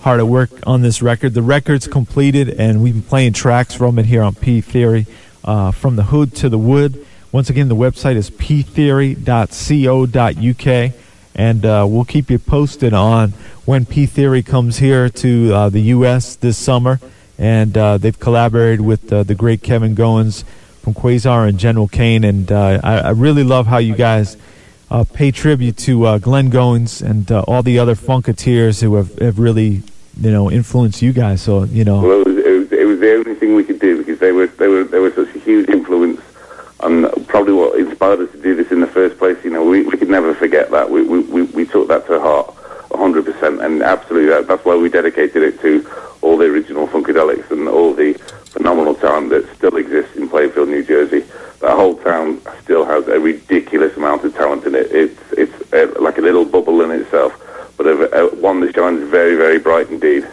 hard 0.01 0.19
at 0.21 0.27
work 0.27 0.49
on 0.65 0.81
this 0.81 1.01
record. 1.01 1.33
The 1.33 1.41
record's 1.41 1.87
completed, 1.87 2.49
and 2.49 2.81
we've 2.81 2.93
been 2.93 3.01
playing 3.01 3.33
tracks 3.33 3.73
from 3.73 3.99
it 3.99 4.05
here 4.05 4.21
on 4.21 4.33
P 4.33 4.61
Theory, 4.61 5.07
uh, 5.43 5.71
from 5.71 5.97
the 5.97 6.03
hood 6.03 6.33
to 6.37 6.47
the 6.47 6.57
wood. 6.57 7.05
Once 7.33 7.49
again, 7.49 7.67
the 7.67 7.75
website 7.75 8.15
is 8.15 8.29
ptheory.co.uk, 8.29 10.93
and 11.35 11.65
uh, 11.65 11.85
we'll 11.89 12.05
keep 12.05 12.29
you 12.29 12.39
posted 12.39 12.93
on 12.93 13.31
when 13.65 13.85
P 13.85 14.05
Theory 14.05 14.41
comes 14.41 14.77
here 14.77 15.09
to 15.09 15.53
uh, 15.53 15.67
the 15.69 15.81
U.S. 15.81 16.37
this 16.37 16.57
summer. 16.57 17.01
And 17.39 17.77
uh, 17.77 17.99
they've 17.99 18.19
collaborated 18.19 18.81
with 18.81 19.09
the 19.09 19.35
great 19.35 19.61
Kevin 19.61 19.95
Goins 19.95 20.43
from 20.81 20.95
Quazar 20.95 21.47
and 21.47 21.59
General 21.59 21.87
Kane, 21.87 22.23
and 22.23 22.51
I, 22.51 22.79
I 22.79 23.11
really 23.11 23.43
love 23.43 23.67
how 23.67 23.77
you 23.77 23.93
guys 23.93 24.37
uh, 24.89 25.03
pay 25.03 25.31
tribute 25.31 25.77
to 25.77 26.05
uh, 26.05 26.17
Glenn 26.17 26.49
Goins 26.49 27.01
and 27.01 27.31
uh, 27.31 27.41
all 27.41 27.63
the 27.63 27.79
other 27.79 27.95
Funketeers 27.95 28.81
who 28.81 28.95
have, 28.95 29.17
have 29.19 29.39
really, 29.39 29.83
you 30.19 30.31
know, 30.31 30.49
influenced 30.49 31.01
you 31.01 31.13
guys. 31.13 31.41
So, 31.41 31.63
you 31.63 31.83
know, 31.83 32.01
Well, 32.01 32.21
it 32.21 32.27
was, 32.27 32.37
it 32.37 32.59
was, 32.59 32.71
it 32.71 32.85
was 32.85 32.99
the 32.99 33.13
only 33.13 33.35
thing 33.35 33.55
we 33.55 33.63
could 33.63 33.79
do 33.79 33.97
because 33.97 34.19
they 34.19 34.31
were 34.31 34.47
they 34.47 34.67
were 34.67 34.83
they 34.83 34.99
were 34.99 35.11
such 35.11 35.35
a 35.35 35.39
huge 35.39 35.69
influence 35.69 36.21
on 36.81 37.09
probably 37.25 37.53
what 37.53 37.77
inspired 37.79 38.19
us 38.19 38.31
to 38.31 38.41
do 38.41 38.55
this 38.55 38.71
in 38.71 38.79
the 38.79 38.87
first 38.87 39.17
place. 39.17 39.37
You 39.43 39.49
know, 39.49 39.63
we, 39.65 39.83
we 39.83 39.97
could 39.97 40.09
never 40.09 40.33
forget 40.33 40.71
that. 40.71 40.89
We 40.89 41.03
we, 41.03 41.19
we, 41.21 41.41
we 41.43 41.65
took 41.65 41.87
that 41.89 42.07
to 42.07 42.19
heart, 42.19 42.53
hundred 42.93 43.25
percent, 43.25 43.61
and 43.61 43.81
absolutely 43.81 44.29
that, 44.29 44.47
that's 44.47 44.63
why 44.63 44.75
we 44.75 44.89
dedicated 44.89 45.43
it 45.43 45.59
to 45.61 45.89
all 46.21 46.37
the 46.37 46.45
original 46.45 46.87
Funkadelics 46.87 47.51
and 47.51 47.67
all 47.67 47.93
the 47.93 48.19
phenomenal 48.57 48.95
town 48.95 49.29
that 49.29 49.47
still 49.55 49.75
exists 49.77 50.15
in 50.15 50.27
Plainfield, 50.27 50.69
New 50.69 50.83
Jersey. 50.83 51.21
That 51.61 51.75
whole 51.75 51.95
town 51.97 52.41
still 52.63 52.85
has 52.85 53.07
a 53.07 53.19
ridiculous 53.19 53.95
amount 53.97 54.23
of 54.25 54.33
talent 54.35 54.65
in 54.65 54.75
it. 54.75 54.87
It's 54.91 55.19
it's 55.31 55.73
uh, 55.73 55.93
like 56.01 56.17
a 56.17 56.21
little 56.21 56.45
bubble 56.45 56.81
in 56.81 56.91
itself, 56.91 57.33
but 57.77 57.87
a, 57.87 57.95
a, 58.21 58.35
one 58.35 58.59
that 58.61 58.75
shines 58.75 59.07
very 59.09 59.35
very 59.35 59.59
bright 59.59 59.89
indeed. 59.89 60.27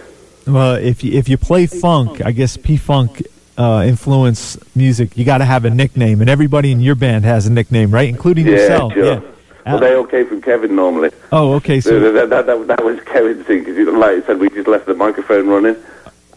well, 0.47 0.75
if 0.75 1.03
you, 1.05 1.13
if 1.19 1.29
you 1.29 1.37
play 1.39 1.67
funk, 1.67 2.21
I 2.25 2.33
guess 2.33 2.57
P 2.57 2.77
Funk 2.77 3.23
uh, 3.57 3.85
influence 3.87 4.59
music, 4.75 5.17
you 5.17 5.25
got 5.25 5.39
to 5.39 5.45
have 5.45 5.65
a 5.65 5.71
nickname, 5.71 6.21
and 6.21 6.29
everybody 6.31 6.73
in 6.73 6.81
your 6.81 6.95
band 6.95 7.25
has 7.25 7.47
a 7.47 7.53
nickname, 7.53 7.91
right? 7.91 8.09
Including 8.09 8.47
Yeah, 8.47 8.53
yourself. 8.53 8.93
sure. 8.95 9.05
Yeah. 9.05 9.21
Well, 9.67 9.79
they 9.79 9.95
all 9.95 10.05
came 10.05 10.27
from 10.29 10.43
Kevin 10.43 10.77
normally. 10.77 11.11
Oh, 11.33 11.55
okay. 11.55 11.81
So 11.81 11.89
So, 11.91 12.13
that, 12.13 12.29
that, 12.29 12.45
that, 12.47 12.67
that 12.67 12.85
was 12.85 13.01
Kevin's 13.05 13.47
thing 13.47 13.65
because, 13.65 13.79
like 13.95 14.23
I 14.23 14.27
said, 14.27 14.39
we 14.39 14.51
just 14.51 14.69
left 14.69 14.85
the 14.85 14.93
microphone 14.95 15.49
running, 15.49 15.77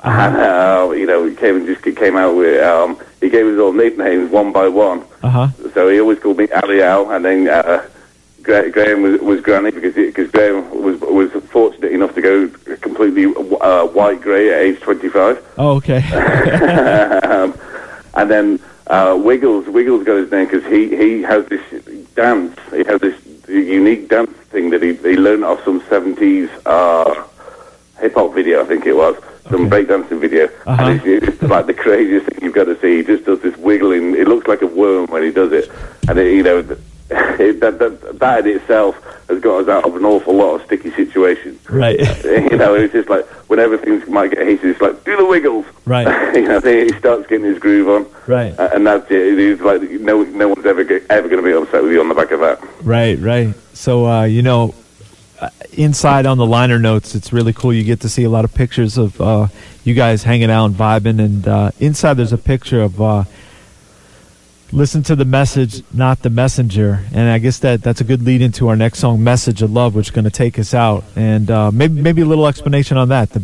and 0.03 0.35
uh, 0.37 0.91
you 0.95 1.05
know, 1.05 1.33
Kevin 1.35 1.65
just 1.65 1.83
came 1.97 2.15
out 2.17 2.35
with 2.35 2.61
um, 2.63 2.99
he 3.21 3.29
gave 3.29 3.45
us 3.47 3.59
all 3.59 3.73
nicknames 3.73 4.31
one 4.31 4.51
by 4.51 4.67
one. 4.67 5.03
uh 5.23 5.29
huh. 5.29 5.47
So 5.73 5.89
he 5.89 5.99
always 5.99 6.19
called 6.19 6.37
me 6.37 6.47
Ali 6.51 6.81
Al, 6.81 7.11
and 7.11 7.25
then 7.25 7.47
uh, 7.47 7.85
Gra- 8.43 8.69
Graham 8.69 9.01
was, 9.01 9.19
was 9.21 9.41
Granny 9.41 9.71
because 9.71 9.95
because 9.95 10.31
Graham 10.31 10.69
was 10.83 10.99
was 11.01 11.31
fortunate 11.45 11.91
enough 11.91 12.13
to 12.15 12.21
go 12.21 12.47
completely 12.77 13.25
uh, 13.61 13.85
white 13.87 14.21
grey 14.21 14.53
at 14.53 14.61
age 14.61 14.79
twenty 14.81 15.09
five. 15.09 15.43
Oh, 15.57 15.75
okay. 15.77 16.01
um, 17.23 17.53
and 18.15 18.31
then 18.31 18.59
uh, 18.87 19.19
Wiggles, 19.21 19.67
Wiggles 19.67 20.03
got 20.05 20.15
his 20.17 20.31
name 20.31 20.45
because 20.45 20.65
he, 20.65 20.95
he 20.95 21.21
has 21.23 21.45
this 21.47 21.61
dance. 22.15 22.57
He 22.71 22.83
has 22.85 23.01
this 23.01 23.15
unique 23.47 24.07
dance 24.09 24.31
thing 24.49 24.69
that 24.71 24.81
he, 24.81 24.93
he 24.95 25.15
learned 25.17 25.43
off 25.43 25.63
some 25.63 25.81
70s 25.81 26.49
uh, 26.65 27.23
hip 27.99 28.13
hop 28.15 28.33
video, 28.33 28.63
I 28.63 28.65
think 28.65 28.85
it 28.85 28.95
was. 28.95 29.15
Some 29.49 29.65
Okay. 29.67 29.83
breakdancing 29.85 30.19
video. 30.19 30.45
Uh-huh. 30.65 30.83
And 30.83 31.01
it's, 31.05 31.27
it's 31.27 31.41
like 31.43 31.65
the 31.67 31.73
craziest 31.73 32.25
thing 32.27 32.39
you've 32.43 32.53
got 32.55 32.65
to 32.65 32.79
see. 32.81 32.97
He 32.97 33.03
just 33.03 33.25
does 33.25 33.39
this 33.41 33.55
wiggling. 33.57 34.15
It 34.15 34.27
looks 34.27 34.47
like 34.47 34.61
a 34.61 34.67
worm 34.67 35.07
when 35.07 35.23
he 35.23 35.31
does 35.31 35.51
it. 35.51 35.69
And, 36.07 36.17
it, 36.19 36.33
you 36.33 36.43
know, 36.43 36.57
it, 37.09 37.59
that, 37.61 37.79
that, 37.79 38.19
that 38.19 38.45
in 38.47 38.57
itself 38.57 38.95
has 39.29 39.39
got 39.41 39.63
us 39.63 39.67
out 39.69 39.85
of 39.85 39.95
an 39.95 40.03
awful 40.05 40.33
lot 40.35 40.55
of 40.55 40.65
sticky 40.65 40.91
situations. 40.91 41.57
right. 41.69 41.97
you 42.25 42.57
know, 42.57 42.75
it's 42.75 42.93
just 42.93 43.09
like 43.09 43.25
whenever 43.49 43.77
things 43.77 44.07
might 44.07 44.31
get 44.31 44.45
heated, 44.47 44.65
it's 44.71 44.81
like 44.81 45.03
do 45.05 45.15
the 45.15 45.25
wiggles. 45.25 45.65
Right. 45.85 46.07
you 46.35 46.47
know, 46.47 46.59
he 46.59 46.89
starts 46.97 47.27
getting 47.27 47.45
his 47.45 47.59
groove 47.59 47.87
on, 47.89 48.05
Right. 48.25 48.57
uh, 48.59 48.69
and 48.73 48.85
that's 48.85 49.09
it. 49.11 49.39
It's 49.39 49.61
like 49.61 49.81
no, 49.83 50.23
no 50.23 50.49
one's 50.49 50.65
ever 50.65 50.81
ever 51.09 51.27
going 51.29 51.41
to 51.41 51.49
be 51.49 51.53
upset 51.53 51.83
with 51.83 51.91
you 51.93 51.99
on 52.01 52.09
the 52.09 52.15
back 52.15 52.31
of 52.31 52.39
that. 52.41 52.59
Right, 52.83 53.17
right. 53.19 53.53
So, 53.73 54.05
uh, 54.05 54.23
you 54.23 54.41
know, 54.41 54.73
inside 55.73 56.25
on 56.25 56.37
the 56.37 56.45
liner 56.45 56.79
notes, 56.79 57.15
it's 57.15 57.31
really 57.31 57.53
cool. 57.53 57.73
You 57.73 57.83
get 57.83 58.01
to 58.01 58.09
see 58.09 58.23
a 58.23 58.29
lot 58.29 58.45
of 58.45 58.53
pictures 58.53 58.97
of 58.97 59.19
uh, 59.21 59.47
you 59.83 59.93
guys 59.93 60.23
hanging 60.23 60.49
out 60.49 60.65
and 60.65 60.75
vibing. 60.75 61.23
And 61.23 61.47
uh, 61.47 61.71
inside, 61.79 62.15
there's 62.15 62.33
a 62.33 62.37
picture 62.37 62.81
of 62.81 63.01
uh, 63.01 63.23
listen 64.71 65.03
to 65.03 65.15
the 65.15 65.25
message, 65.25 65.83
not 65.93 66.21
the 66.21 66.29
messenger. 66.29 67.05
And 67.13 67.29
I 67.29 67.37
guess 67.37 67.59
that 67.59 67.83
that's 67.83 68.01
a 68.01 68.03
good 68.03 68.23
lead 68.23 68.41
into 68.41 68.67
our 68.67 68.75
next 68.75 68.99
song, 68.99 69.23
"Message 69.23 69.61
of 69.61 69.71
Love," 69.71 69.95
which 69.95 70.07
is 70.07 70.11
going 70.11 70.25
to 70.25 70.31
take 70.31 70.57
us 70.59 70.73
out. 70.73 71.03
And 71.15 71.49
uh, 71.49 71.71
maybe 71.71 72.01
maybe 72.01 72.21
a 72.21 72.25
little 72.25 72.47
explanation 72.47 72.97
on 72.97 73.09
that. 73.09 73.31
The, 73.31 73.43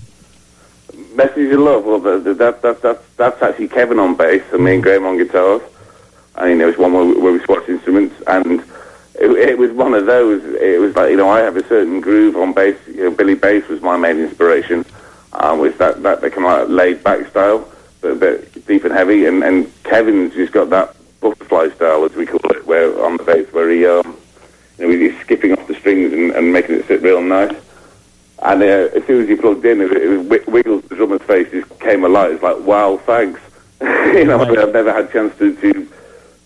Message 1.15 1.53
of 1.53 1.59
love. 1.59 1.85
Well, 1.85 1.99
the, 1.99 2.33
that, 2.33 2.63
that, 2.63 2.81
that, 2.81 3.17
that's 3.17 3.39
actually 3.43 3.67
Kevin 3.67 3.99
on 3.99 4.15
bass 4.15 4.41
and 4.51 4.63
me 4.63 4.73
and 4.73 4.81
Graham 4.81 5.05
on 5.05 5.15
guitars. 5.15 5.61
And 6.35 6.49
you 6.49 6.55
know, 6.55 6.67
it's 6.67 6.77
one 6.79 6.91
where 6.91 7.05
we, 7.05 7.21
where 7.21 7.31
we 7.33 7.39
swatched 7.39 7.69
instruments, 7.69 8.15
and 8.25 8.63
it, 9.15 9.31
it 9.49 9.57
was 9.57 9.71
one 9.71 9.93
of 9.93 10.05
those. 10.05 10.43
It 10.43 10.79
was 10.79 10.95
like 10.95 11.11
you 11.11 11.17
know, 11.17 11.29
I 11.29 11.39
have 11.39 11.57
a 11.57 11.67
certain 11.67 12.01
groove 12.01 12.35
on 12.35 12.53
bass. 12.53 12.77
You 12.87 13.05
know, 13.05 13.11
Billy 13.11 13.35
Bass 13.35 13.67
was 13.67 13.81
my 13.81 13.97
main 13.97 14.19
inspiration. 14.19 14.85
Um, 15.33 15.59
with 15.59 15.77
that 15.79 16.03
that 16.03 16.21
that 16.21 16.31
kind 16.33 16.45
of 16.45 16.69
laid 16.69 17.03
back 17.03 17.27
style, 17.27 17.67
but 18.01 18.11
a 18.11 18.15
bit 18.15 18.65
deep 18.67 18.83
and 18.83 18.93
heavy. 18.93 19.25
And 19.25 19.43
and 19.43 19.71
Kevin's 19.83 20.33
just 20.33 20.53
got 20.53 20.69
that 20.69 20.95
butterfly 21.21 21.69
style, 21.75 22.05
as 22.05 22.13
we 22.15 22.25
call 22.25 22.39
it, 22.51 22.65
where 22.67 23.03
on 23.03 23.17
the 23.17 23.23
bass, 23.23 23.51
where 23.51 23.69
he 23.69 23.85
um, 23.85 24.17
you 24.77 24.87
know, 24.87 24.97
he's 24.97 25.19
skipping 25.21 25.53
off 25.53 25.67
the 25.67 25.75
strings 25.75 26.13
and, 26.13 26.31
and 26.31 26.51
making 26.53 26.75
it 26.75 26.87
sit 26.87 27.01
real 27.01 27.21
nice. 27.21 27.55
And 28.41 28.61
uh, 28.61 28.65
as 28.65 29.05
soon 29.05 29.23
as 29.23 29.29
he 29.29 29.35
plugged 29.35 29.65
in, 29.65 29.79
it, 29.81 29.91
it 29.91 30.07
was 30.29 30.45
Wiggles, 30.47 30.83
the 30.85 30.95
drummer's 30.95 31.21
face 31.21 31.49
just 31.51 31.79
came 31.79 32.03
alive. 32.03 32.33
It's 32.33 32.43
like, 32.43 32.59
wow, 32.59 32.97
thanks. 33.05 33.39
you 33.81 34.25
know, 34.25 34.37
Right. 34.37 34.57
I've 34.57 34.73
never 34.73 34.91
had 34.91 35.05
a 35.05 35.11
chance 35.11 35.37
to, 35.37 35.55
to 35.55 35.87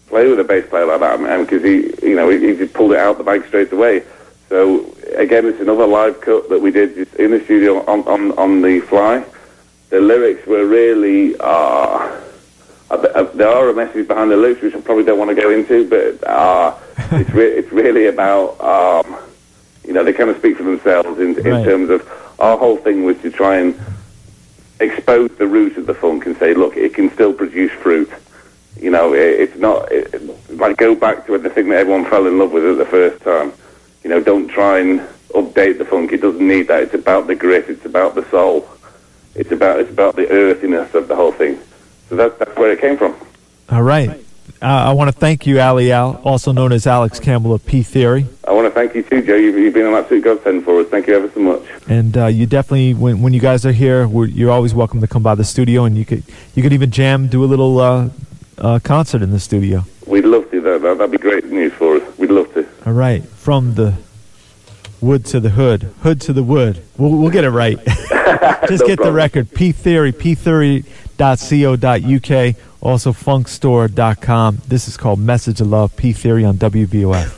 play 0.07 0.27
with 0.27 0.39
a 0.39 0.43
bass 0.43 0.67
player 0.69 0.85
like 0.85 0.99
that, 1.01 1.19
man, 1.19 1.43
because 1.43 1.63
he, 1.63 1.93
you 2.07 2.15
know, 2.15 2.29
he, 2.29 2.39
he 2.39 2.55
just 2.55 2.73
pulled 2.73 2.91
it 2.93 2.97
out 2.97 3.17
the 3.17 3.23
bag 3.23 3.45
straight 3.47 3.71
away. 3.71 4.03
So 4.49 4.85
again, 5.15 5.45
it's 5.45 5.59
another 5.59 5.85
live 5.85 6.21
cut 6.21 6.49
that 6.49 6.59
we 6.61 6.71
did 6.71 6.95
just 6.95 7.13
in 7.15 7.31
the 7.31 7.43
studio 7.43 7.83
on 7.85 8.01
on, 8.07 8.31
on 8.37 8.61
the 8.61 8.79
fly. 8.81 9.23
The 9.89 9.99
lyrics 10.01 10.45
were 10.47 10.65
really. 10.65 11.35
Uh, 11.39 12.21
there 13.33 13.49
are 13.49 13.69
a 13.69 13.73
message 13.73 14.07
behind 14.07 14.31
the 14.31 14.37
lyrics 14.37 14.61
which 14.61 14.73
I 14.73 14.79
probably 14.79 15.03
don't 15.03 15.19
want 15.19 15.29
to 15.35 15.35
go 15.41 15.49
into, 15.51 15.89
but 15.89 16.25
uh, 16.25 16.73
it's 17.11 17.29
re- 17.31 17.51
it's 17.51 17.71
really 17.73 18.07
about 18.07 18.59
um, 18.61 19.17
you 19.85 19.91
know 19.93 20.03
they 20.05 20.13
kind 20.13 20.29
of 20.29 20.37
speak 20.37 20.55
for 20.57 20.63
themselves 20.63 21.19
in, 21.19 21.37
in 21.39 21.51
Right. 21.53 21.65
terms 21.65 21.89
of 21.89 22.07
our 22.39 22.57
whole 22.57 22.77
thing 22.77 23.03
was 23.03 23.17
to 23.23 23.29
try 23.31 23.57
and 23.57 23.77
expose 24.79 25.31
the 25.37 25.47
root 25.47 25.75
of 25.75 25.85
the 25.87 25.93
funk 25.93 26.25
and 26.27 26.37
say, 26.37 26.53
look, 26.53 26.77
it 26.77 26.93
can 26.93 27.11
still 27.11 27.33
produce 27.33 27.71
fruit. 27.71 28.09
You 28.79 28.91
know, 28.91 29.13
it, 29.13 29.39
it's 29.39 29.57
not 29.57 29.91
it, 29.91 30.21
like 30.51 30.77
go 30.77 30.95
back 30.95 31.25
to 31.27 31.37
the 31.37 31.49
thing 31.49 31.69
that 31.69 31.79
everyone 31.79 32.05
fell 32.05 32.27
in 32.27 32.37
love 32.37 32.51
with 32.51 32.65
at 32.65 32.77
the 32.77 32.85
first 32.85 33.23
time. 33.23 33.53
You 34.03 34.09
know, 34.09 34.21
don't 34.21 34.47
try 34.47 34.79
and 34.79 34.99
update 35.29 35.77
the 35.77 35.85
funk. 35.85 36.11
It 36.13 36.21
doesn't 36.21 36.47
need 36.47 36.67
that. 36.69 36.83
It's 36.83 36.93
about 36.93 37.27
the 37.27 37.35
grit. 37.35 37.69
It's 37.69 37.85
about 37.85 38.15
the 38.15 38.27
soul. 38.29 38.67
It's 39.35 39.51
about 39.51 39.79
it's 39.79 39.91
about 39.91 40.15
the 40.15 40.29
earthiness 40.29 40.93
of 40.95 41.07
the 41.07 41.15
whole 41.15 41.31
thing. 41.31 41.59
So 42.09 42.15
that, 42.15 42.39
that's 42.39 42.55
where 42.55 42.71
it 42.71 42.79
came 42.79 42.97
from. 42.97 43.15
All 43.69 43.83
right. 43.83 44.09
Uh, 44.61 44.65
I 44.65 44.93
want 44.93 45.09
to 45.09 45.11
thank 45.11 45.45
you, 45.45 45.59
Ali 45.59 45.91
Al, 45.91 46.21
also 46.23 46.51
known 46.51 46.71
as 46.71 46.87
Alex 46.87 47.19
Campbell 47.19 47.53
of 47.53 47.63
P 47.65 47.83
Theory. 47.83 48.25
I 48.47 48.53
want 48.53 48.65
to 48.65 48.71
thank 48.71 48.95
you 48.95 49.03
too, 49.03 49.21
Joe. 49.21 49.35
You've, 49.35 49.57
you've 49.57 49.73
been 49.73 49.85
an 49.85 49.93
absolute 49.93 50.23
godsend 50.23 50.63
for 50.63 50.79
us. 50.79 50.87
Thank 50.87 51.05
you 51.05 51.15
ever 51.15 51.29
so 51.29 51.39
much. 51.41 51.61
And 51.87 52.17
uh, 52.17 52.25
you 52.27 52.47
definitely, 52.47 52.93
when, 52.93 53.21
when 53.21 53.33
you 53.33 53.39
guys 53.39 53.65
are 53.65 53.71
here, 53.71 54.07
we're, 54.07 54.25
you're 54.25 54.49
always 54.49 54.73
welcome 54.73 55.01
to 55.01 55.07
come 55.07 55.21
by 55.21 55.35
the 55.35 55.43
studio, 55.43 55.83
and 55.83 55.95
you 55.97 56.05
could 56.05 56.23
you 56.55 56.63
could 56.63 56.73
even 56.73 56.89
jam, 56.89 57.27
do 57.27 57.43
a 57.43 57.45
little 57.45 57.77
uh, 57.79 58.09
uh, 58.57 58.79
concert 58.83 59.21
in 59.21 59.31
the 59.31 59.39
studio. 59.39 59.83
We'd 60.05 60.25
love 60.25 60.49
to. 60.51 60.61
That, 60.61 60.81
that, 60.81 60.97
that'd 60.97 61.11
be 61.11 61.17
great 61.17 61.45
news 61.45 61.73
for 61.73 61.97
us. 61.97 62.17
We'd 62.17 62.31
love 62.31 62.53
to. 62.53 62.67
All 62.85 62.93
right, 62.93 63.23
from 63.23 63.75
the 63.75 63.95
wood 65.01 65.25
to 65.27 65.39
the 65.39 65.49
hood, 65.49 65.83
hood 66.01 66.21
to 66.21 66.33
the 66.33 66.43
wood. 66.43 66.81
We'll, 66.97 67.11
we'll 67.11 67.31
get 67.31 67.43
it 67.43 67.51
right. 67.51 67.77
Just 68.67 68.81
No 68.81 68.87
get 68.87 68.99
the 68.99 69.11
record. 69.11 69.53
P 69.53 69.71
Theory, 69.71 70.11
ptheory.co.uk, 70.11 70.85
also 72.81 73.11
funkstore.com. 73.13 74.61
This 74.67 74.87
is 74.87 74.97
called 74.97 75.19
Message 75.19 75.61
of 75.61 75.67
Love, 75.67 75.95
P 75.95 76.13
Theory 76.13 76.43
on 76.45 76.55
WVOF. 76.55 77.33